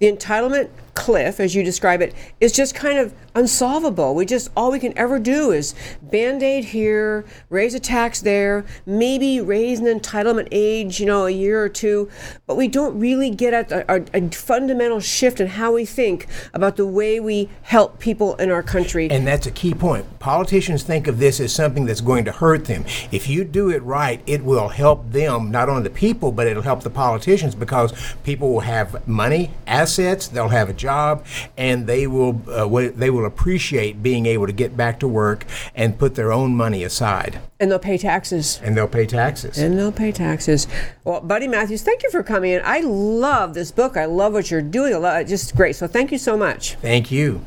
[0.02, 4.14] the entitlement cliff, as you describe it, is just kind of unsolvable.
[4.14, 9.40] We just all we can ever do is band-aid here, raise a tax there, maybe
[9.40, 12.10] raise an entitlement age, you know, a year or two,
[12.46, 16.26] but we don't really get at a, a, a fundamental shift in how we think
[16.52, 19.10] about the way we help people in our country.
[19.10, 20.18] And that's a key point.
[20.18, 22.84] Politicians think of this as something that's going to hurt them.
[23.10, 26.62] If you do it right, it will help them, not only the people, but it'll
[26.62, 29.52] help the politicians because people will have money,
[29.98, 31.24] assets, they'll have a job,
[31.56, 35.44] and they will uh, wa- they will appreciate being able to get back to work
[35.74, 38.60] and put their own money aside, and they'll pay taxes.
[38.62, 39.58] and they'll pay taxes.
[39.58, 40.66] And they'll pay taxes.
[41.04, 42.62] Well, Buddy Matthews, thank you for coming in.
[42.64, 43.96] I love this book.
[43.96, 44.94] I love what you're doing.
[44.94, 45.76] I love, it's just great.
[45.76, 46.74] So thank you so much.
[46.76, 47.44] Thank you.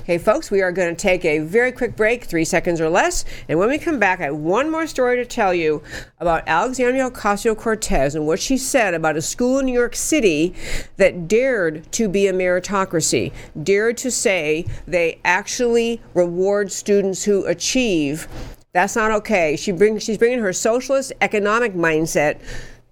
[0.00, 3.24] Okay, folks, we are going to take a very quick break, three seconds or less.
[3.48, 5.82] And when we come back, I have one more story to tell you
[6.18, 10.54] about Alexandria Ocasio Cortez and what she said about a school in New York City
[10.96, 13.32] that dared to be a meritocracy,
[13.62, 18.28] dared to say they actually reward students who achieve.
[18.72, 19.56] That's not okay.
[19.56, 22.40] She brings, she's bringing her socialist economic mindset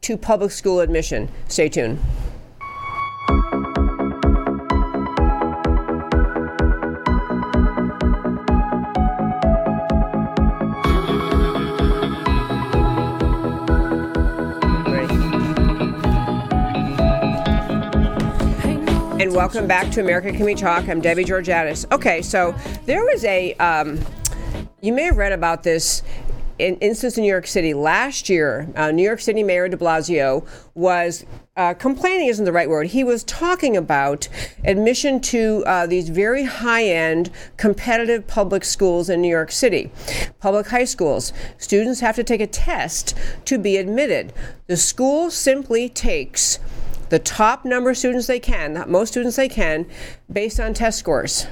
[0.03, 1.29] to public school admission.
[1.49, 1.99] Stay tuned.
[19.41, 20.87] Welcome back to America Can We Talk?
[20.87, 21.91] I'm Debbie Georgatos.
[21.91, 23.99] Okay, so there was a, um,
[24.83, 26.03] you may have read about this
[26.59, 28.69] in, instance in New York City last year.
[28.77, 31.25] Uh, New York City Mayor de Blasio was
[31.57, 32.89] uh, complaining isn't the right word.
[32.89, 34.29] He was talking about
[34.63, 39.91] admission to uh, these very high end competitive public schools in New York City,
[40.39, 41.33] public high schools.
[41.57, 43.17] Students have to take a test
[43.47, 44.35] to be admitted.
[44.67, 46.59] The school simply takes
[47.11, 49.87] the top number of students they can, the most students they can,
[50.33, 51.47] based on test scores.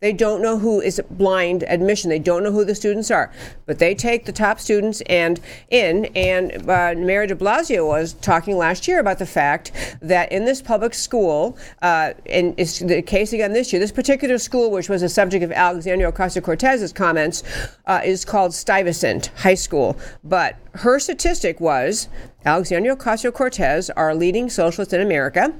[0.00, 2.08] They don't know who is blind admission.
[2.08, 3.32] They don't know who the students are,
[3.66, 5.40] but they take the top students and
[5.70, 6.04] in.
[6.14, 10.94] And uh, De Blasio was talking last year about the fact that in this public
[10.94, 13.80] school, uh, and it's the case again this year.
[13.80, 17.42] This particular school, which was the subject of Alexandria Ocasio Cortez's comments,
[17.86, 19.98] uh, is called Stuyvesant High School.
[20.22, 22.08] But her statistic was
[22.44, 25.52] Alexandria Ocasio Cortez, our leading socialist in America.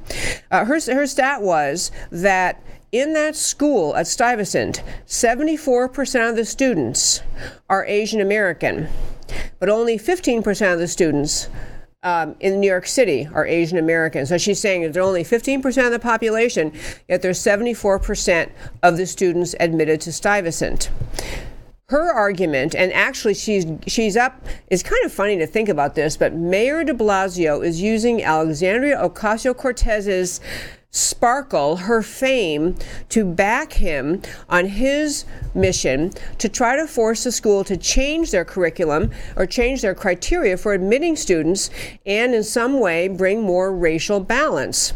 [0.52, 2.62] Uh, her, her stat was that
[2.92, 7.22] in that school at Stuyvesant, 74% of the students
[7.68, 8.88] are Asian American,
[9.58, 11.48] but only 15% of the students
[12.02, 14.24] um, in New York City are Asian American.
[14.24, 16.72] So she's saying that they're only 15% of the population,
[17.08, 18.50] yet there's 74%
[18.82, 20.90] of the students admitted to Stuyvesant
[21.90, 24.44] her argument, and actually she's she's up.
[24.66, 28.98] It's kind of funny to think about this, but Mayor De Blasio is using Alexandria
[28.98, 30.40] Ocasio Cortez's
[30.90, 32.76] sparkle, her fame,
[33.08, 35.24] to back him on his
[35.54, 40.56] mission to try to force the school to change their curriculum or change their criteria
[40.56, 41.70] for admitting students
[42.06, 44.92] and in some way bring more racial balance.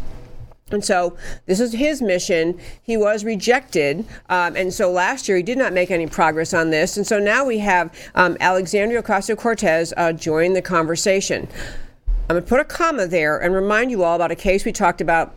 [0.71, 1.15] And so
[1.45, 2.59] this is his mission.
[2.81, 4.05] He was rejected.
[4.29, 6.97] Um, and so last year he did not make any progress on this.
[6.97, 11.47] And so now we have um, Alexandria Ocasio Cortez uh, join the conversation.
[12.29, 14.71] I'm going to put a comma there and remind you all about a case we
[14.71, 15.35] talked about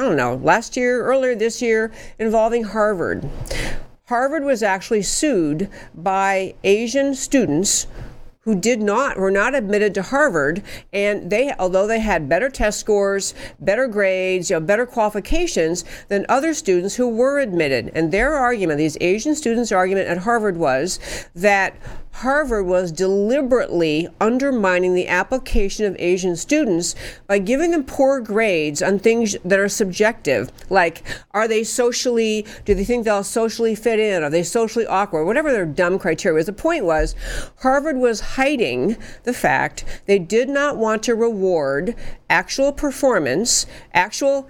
[0.00, 3.28] I don't know, last year, earlier this year, involving Harvard.
[4.06, 7.86] Harvard was actually sued by Asian students
[8.40, 12.80] who did not were not admitted to Harvard and they although they had better test
[12.80, 17.92] scores, better grades, you know, better qualifications than other students who were admitted.
[17.94, 20.98] And their argument, these Asian students' argument at Harvard was
[21.34, 21.76] that
[22.20, 26.94] Harvard was deliberately undermining the application of Asian students
[27.26, 32.74] by giving them poor grades on things that are subjective, like are they socially, do
[32.74, 34.22] they think they'll socially fit in?
[34.22, 35.24] Are they socially awkward?
[35.24, 36.44] Whatever their dumb criteria was.
[36.44, 37.14] The point was,
[37.60, 41.96] Harvard was hiding the fact they did not want to reward
[42.28, 43.64] actual performance,
[43.94, 44.46] actual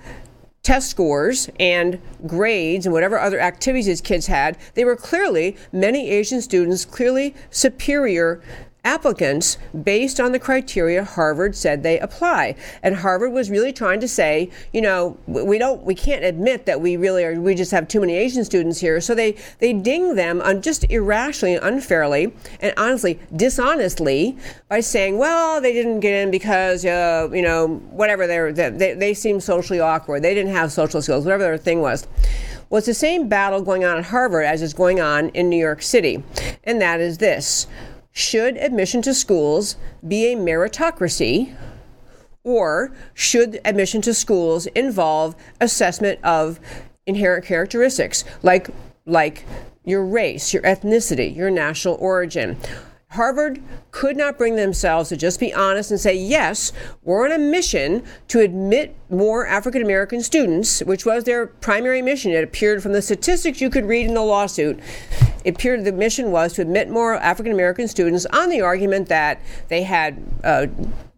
[0.63, 6.11] test scores and grades and whatever other activities these kids had, they were clearly, many
[6.11, 8.43] Asian students, clearly superior
[8.85, 12.55] applicants based on the criteria Harvard said they apply.
[12.83, 16.81] And Harvard was really trying to say, you know, we don't we can't admit that
[16.81, 19.01] we really are we just have too many Asian students here.
[19.01, 24.37] So they they ding them on just irrationally and unfairly and honestly dishonestly
[24.69, 29.15] by saying, well, they didn't get in because uh, you know, whatever they're they they
[29.15, 30.23] seem socially awkward.
[30.23, 32.07] They didn't have social skills, whatever their thing was.
[32.71, 35.59] Well, it's the same battle going on at Harvard as is going on in New
[35.59, 36.23] York City.
[36.63, 37.67] And that is this
[38.13, 41.55] should admission to schools be a meritocracy?
[42.43, 46.59] Or should admission to schools involve assessment of
[47.07, 48.71] inherent characteristics like,
[49.07, 49.45] like
[49.85, 52.57] your race, your ethnicity, your national origin?
[53.11, 57.39] Harvard could not bring themselves to just be honest and say, yes, we're on a
[57.39, 62.31] mission to admit more African American students, which was their primary mission.
[62.31, 64.79] It appeared from the statistics you could read in the lawsuit.
[65.45, 69.41] It appeared the mission was to admit more African American students on the argument that
[69.67, 70.67] they had uh,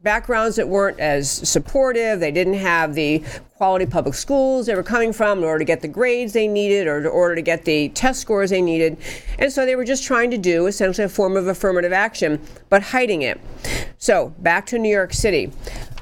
[0.03, 2.19] backgrounds that weren't as supportive.
[2.19, 3.23] They didn't have the
[3.55, 6.89] quality public schools they were coming from in order to get the grades they needed
[6.89, 8.97] or in order to get the test scores they needed.
[9.39, 12.83] And so they were just trying to do essentially a form of affirmative action, but
[12.83, 13.41] hiding it.
[13.99, 15.53] So back to New York City.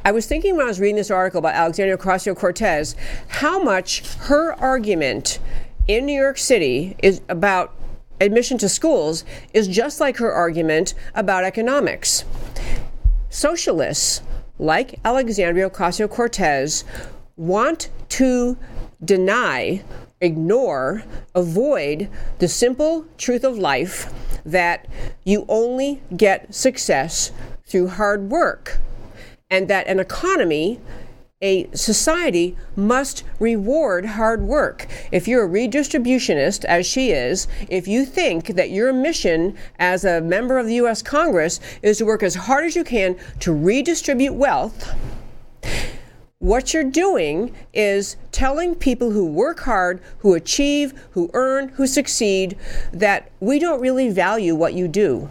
[0.02, 2.96] I was thinking when I was reading this article about Alexandria Ocasio Cortez,
[3.28, 5.40] how much her argument
[5.86, 7.74] in New York City is about
[8.18, 12.24] admission to schools is just like her argument about economics.
[13.30, 14.22] Socialists,
[14.58, 16.84] like Alexandria Ocasio Cortez,
[17.36, 18.58] want to
[19.02, 19.82] deny,
[20.20, 21.04] ignore,
[21.34, 22.10] avoid
[22.40, 24.12] the simple truth of life
[24.44, 24.86] that
[25.24, 27.30] you only get success
[27.64, 28.80] through hard work
[29.48, 30.80] and that an economy
[31.42, 34.86] a society must reward hard work.
[35.10, 40.20] If you're a redistributionist, as she is, if you think that your mission as a
[40.20, 41.00] member of the U.S.
[41.00, 44.94] Congress is to work as hard as you can to redistribute wealth,
[46.40, 52.54] what you're doing is telling people who work hard, who achieve, who earn, who succeed,
[52.92, 55.30] that we don't really value what you do.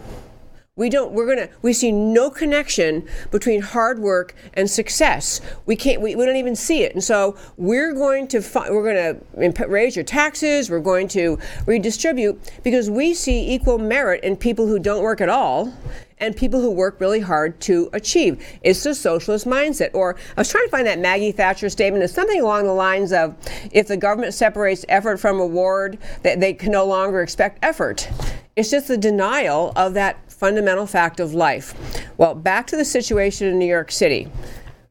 [0.80, 5.42] We don't, we're gonna, we see no connection between hard work and success.
[5.66, 6.94] We can't, we, we don't even see it.
[6.94, 12.40] And so we're going to, fi- we're gonna raise your taxes, we're going to redistribute
[12.64, 15.70] because we see equal merit in people who don't work at all
[16.16, 18.42] and people who work really hard to achieve.
[18.62, 19.90] It's the socialist mindset.
[19.92, 22.04] Or I was trying to find that Maggie Thatcher statement.
[22.04, 23.36] It's something along the lines of
[23.70, 28.08] if the government separates effort from reward, that they can no longer expect effort.
[28.56, 31.74] It's just the denial of that fundamental fact of life.
[32.16, 34.26] Well, back to the situation in New York City.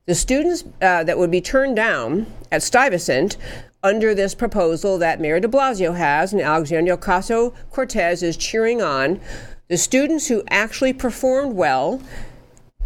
[0.05, 3.35] The students uh, that would be turned down at Stuyvesant
[3.81, 9.19] under this proposal that Mayor de Blasio has and Alexandria Ocasio Cortez is cheering on
[9.69, 11.99] the students who actually performed well,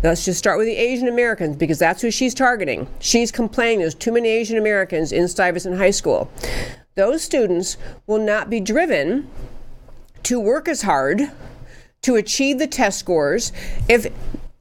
[0.01, 2.88] let's just start with the Asian Americans because that's who she's targeting.
[2.99, 6.32] She's complaining there's too many Asian Americans in Stuyvesant High School.
[6.95, 7.76] Those students
[8.07, 9.28] will not be driven
[10.24, 11.30] to work as hard
[12.04, 13.51] to achieve the test scores
[13.89, 14.08] if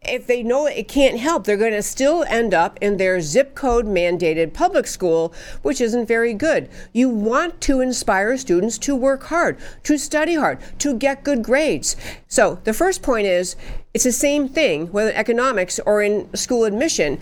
[0.04, 3.54] if they know it can't help, they're going to still end up in their zip
[3.54, 5.32] code mandated public school,
[5.62, 6.68] which isn't very good.
[6.92, 11.94] You want to inspire students to work hard, to study hard, to get good grades.
[12.26, 13.54] So the first point is
[13.94, 17.20] it's the same thing, whether economics or in school admission.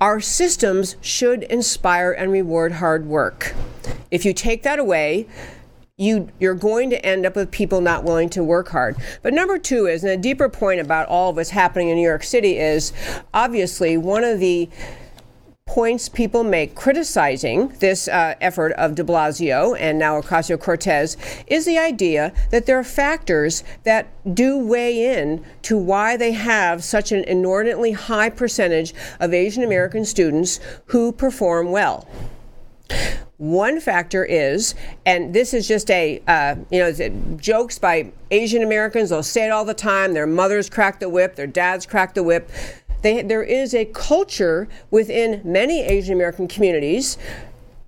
[0.00, 3.54] Our systems should inspire and reward hard work.
[4.10, 5.26] If you take that away,
[5.96, 8.96] you you're going to end up with people not willing to work hard.
[9.22, 12.02] But number two is, and a deeper point about all of what's happening in New
[12.06, 12.92] York City is
[13.32, 14.68] obviously one of the
[15.66, 21.16] points people make criticizing this uh, effort of de Blasio and now Ocasio Cortez
[21.46, 26.84] is the idea that there are factors that do weigh in to why they have
[26.84, 32.06] such an inordinately high percentage of Asian American students who perform well.
[33.44, 34.74] One factor is,
[35.04, 39.10] and this is just a, uh, you know, jokes by Asian Americans.
[39.10, 40.14] They'll say it all the time.
[40.14, 42.48] Their mothers crack the whip, their dads crack the whip.
[43.02, 47.18] They, there is a culture within many Asian American communities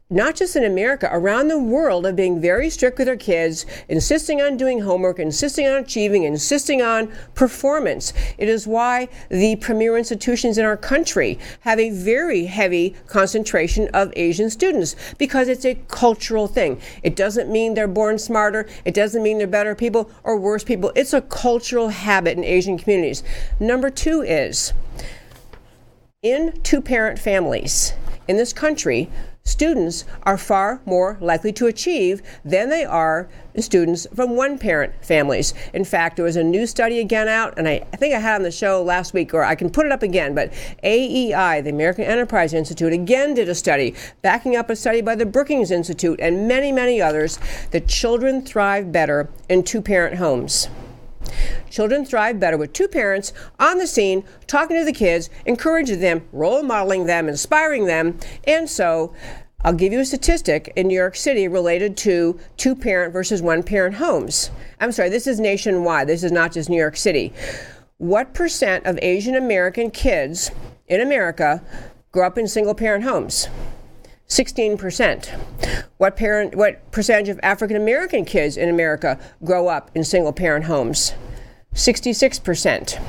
[0.09, 4.41] not just in America, around the world of being very strict with their kids, insisting
[4.41, 8.13] on doing homework, insisting on achieving, insisting on performance.
[8.39, 14.13] It is why the premier institutions in our country have a very heavy concentration of
[14.15, 16.81] Asian students because it's a cultural thing.
[17.03, 20.93] It doesn't mean they're born smarter, it doesn't mean they're better people or worse people.
[20.95, 23.25] It's a cultural habit in Asian communities.
[23.59, 24.73] Number two is
[26.23, 27.93] in two parent families
[28.29, 29.11] in this country,
[29.47, 33.29] students are far more likely to achieve than they are
[33.59, 35.55] students from one parent families.
[35.73, 38.35] In fact, there was a new study again out, and I, I, think I had
[38.35, 41.71] on the show last week, or I can put it up again, but AEI, the
[41.71, 46.21] American Enterprise Institute, again did a study backing up a study by the Brookings Institute
[46.21, 47.39] and many, many others
[47.71, 50.69] that children thrive better in two parent homes.
[51.71, 56.23] Children thrive better with two parents on the scene, talking to the kids, encouraging them,
[56.33, 58.19] role modeling them, inspiring them.
[58.45, 59.15] And so,
[59.63, 63.63] I'll give you a statistic in New York City related to two parent versus one
[63.63, 64.51] parent homes.
[64.81, 67.33] I'm sorry, this is nationwide, this is not just New York City.
[67.99, 70.51] What percent of Asian American kids
[70.87, 71.65] in America
[72.13, 73.49] grow up in single parent homes?
[74.29, 75.85] 16%.
[75.99, 80.65] What parent what percentage of African American kids in America grow up in single parent
[80.65, 81.15] homes?
[81.75, 83.01] 66%.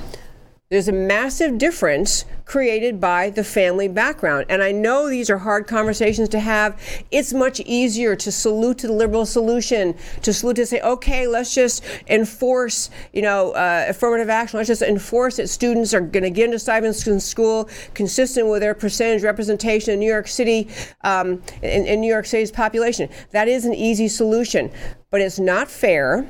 [0.70, 4.48] There's a massive difference created by the family background.
[4.50, 6.78] And I know these are hard conversations to have.
[7.10, 11.56] It's much easier to salute to the liberal solution, to salute to say, okay, let's
[11.56, 14.58] just enforce, you know, uh, affirmative action.
[14.58, 18.74] Let's just enforce that students are going to get into Stuyvesant School consistent with their
[18.74, 20.68] percentage representation in New York City,
[21.00, 23.08] um, in, in New York City's population.
[23.32, 24.70] That is an easy solution,
[25.12, 26.28] but it's not fair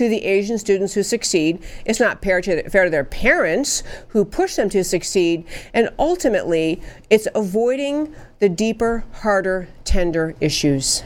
[0.00, 1.62] to the Asian students who succeed.
[1.84, 5.44] It's not fair to, fair to their parents who push them to succeed.
[5.74, 6.80] And ultimately,
[7.10, 11.02] it's avoiding the deeper, harder, tender issues.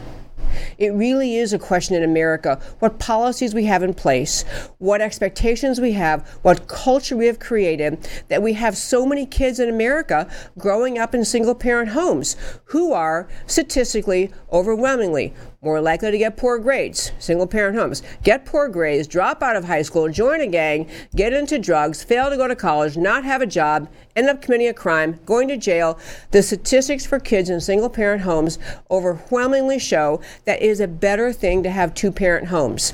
[0.78, 4.42] It really is a question in America what policies we have in place,
[4.78, 9.59] what expectations we have, what culture we have created, that we have so many kids
[9.59, 12.36] in America growing up in single parent homes
[12.66, 15.34] who are statistically overwhelmingly
[15.64, 19.64] more likely to get poor grades, single parent homes, get poor grades, drop out of
[19.64, 23.40] high school, join a gang, get into drugs, fail to go to college, not have
[23.40, 25.98] a job, end up committing a crime, going to jail.
[26.30, 28.58] The statistics for kids in single parent homes
[28.90, 32.92] overwhelmingly show that it is a better thing to have two parent homes.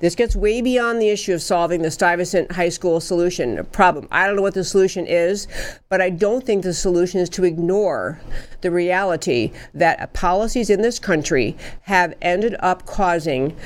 [0.00, 4.06] This gets way beyond the issue of solving the Stuyvesant High School solution problem.
[4.12, 5.48] I don't know what the solution is,
[5.88, 8.20] but I don't think the solution is to ignore
[8.60, 13.56] the reality that policies in this country have ended up causing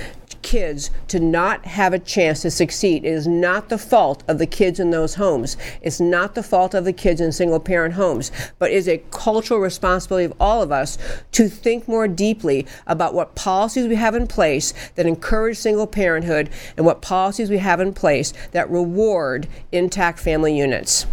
[0.42, 3.04] kids to not have a chance to succeed.
[3.04, 5.56] It is not the fault of the kids in those homes.
[5.80, 9.60] It's not the fault of the kids in single parent homes, but is a cultural
[9.60, 10.98] responsibility of all of us
[11.32, 16.50] to think more deeply about what policies we have in place that encourage single parenthood
[16.76, 21.06] and what policies we have in place that reward intact family units.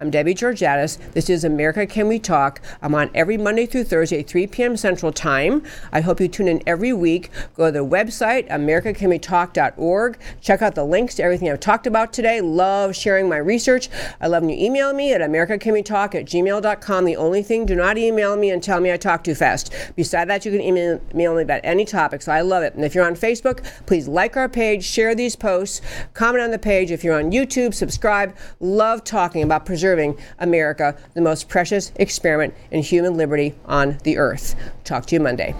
[0.00, 0.96] I'm Debbie Georgatos.
[1.12, 2.60] This is America Can We Talk.
[2.80, 4.76] I'm on every Monday through Thursday, 3 p.m.
[4.76, 5.64] Central Time.
[5.90, 7.32] I hope you tune in every week.
[7.56, 10.18] Go to the website, americacanwetalk.org.
[10.40, 12.40] Check out the links to everything I've talked about today.
[12.40, 13.88] Love sharing my research.
[14.20, 17.04] I love when you email me at americacanwetalk at gmail.com.
[17.04, 19.74] The only thing, do not email me and tell me I talk too fast.
[19.96, 22.76] Beside that, you can email me about any topic, so I love it.
[22.76, 25.80] And if you're on Facebook, please like our page, share these posts,
[26.14, 26.92] comment on the page.
[26.92, 28.36] If you're on YouTube, subscribe.
[28.60, 34.18] Love talking about preserving preserving America, the most precious experiment in human liberty on the
[34.18, 34.54] earth.
[34.84, 35.54] Talk to you Monday.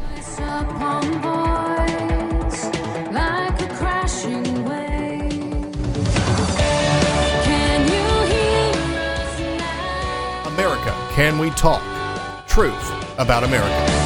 [10.47, 11.83] America, can we talk?
[12.47, 13.98] Truth about America.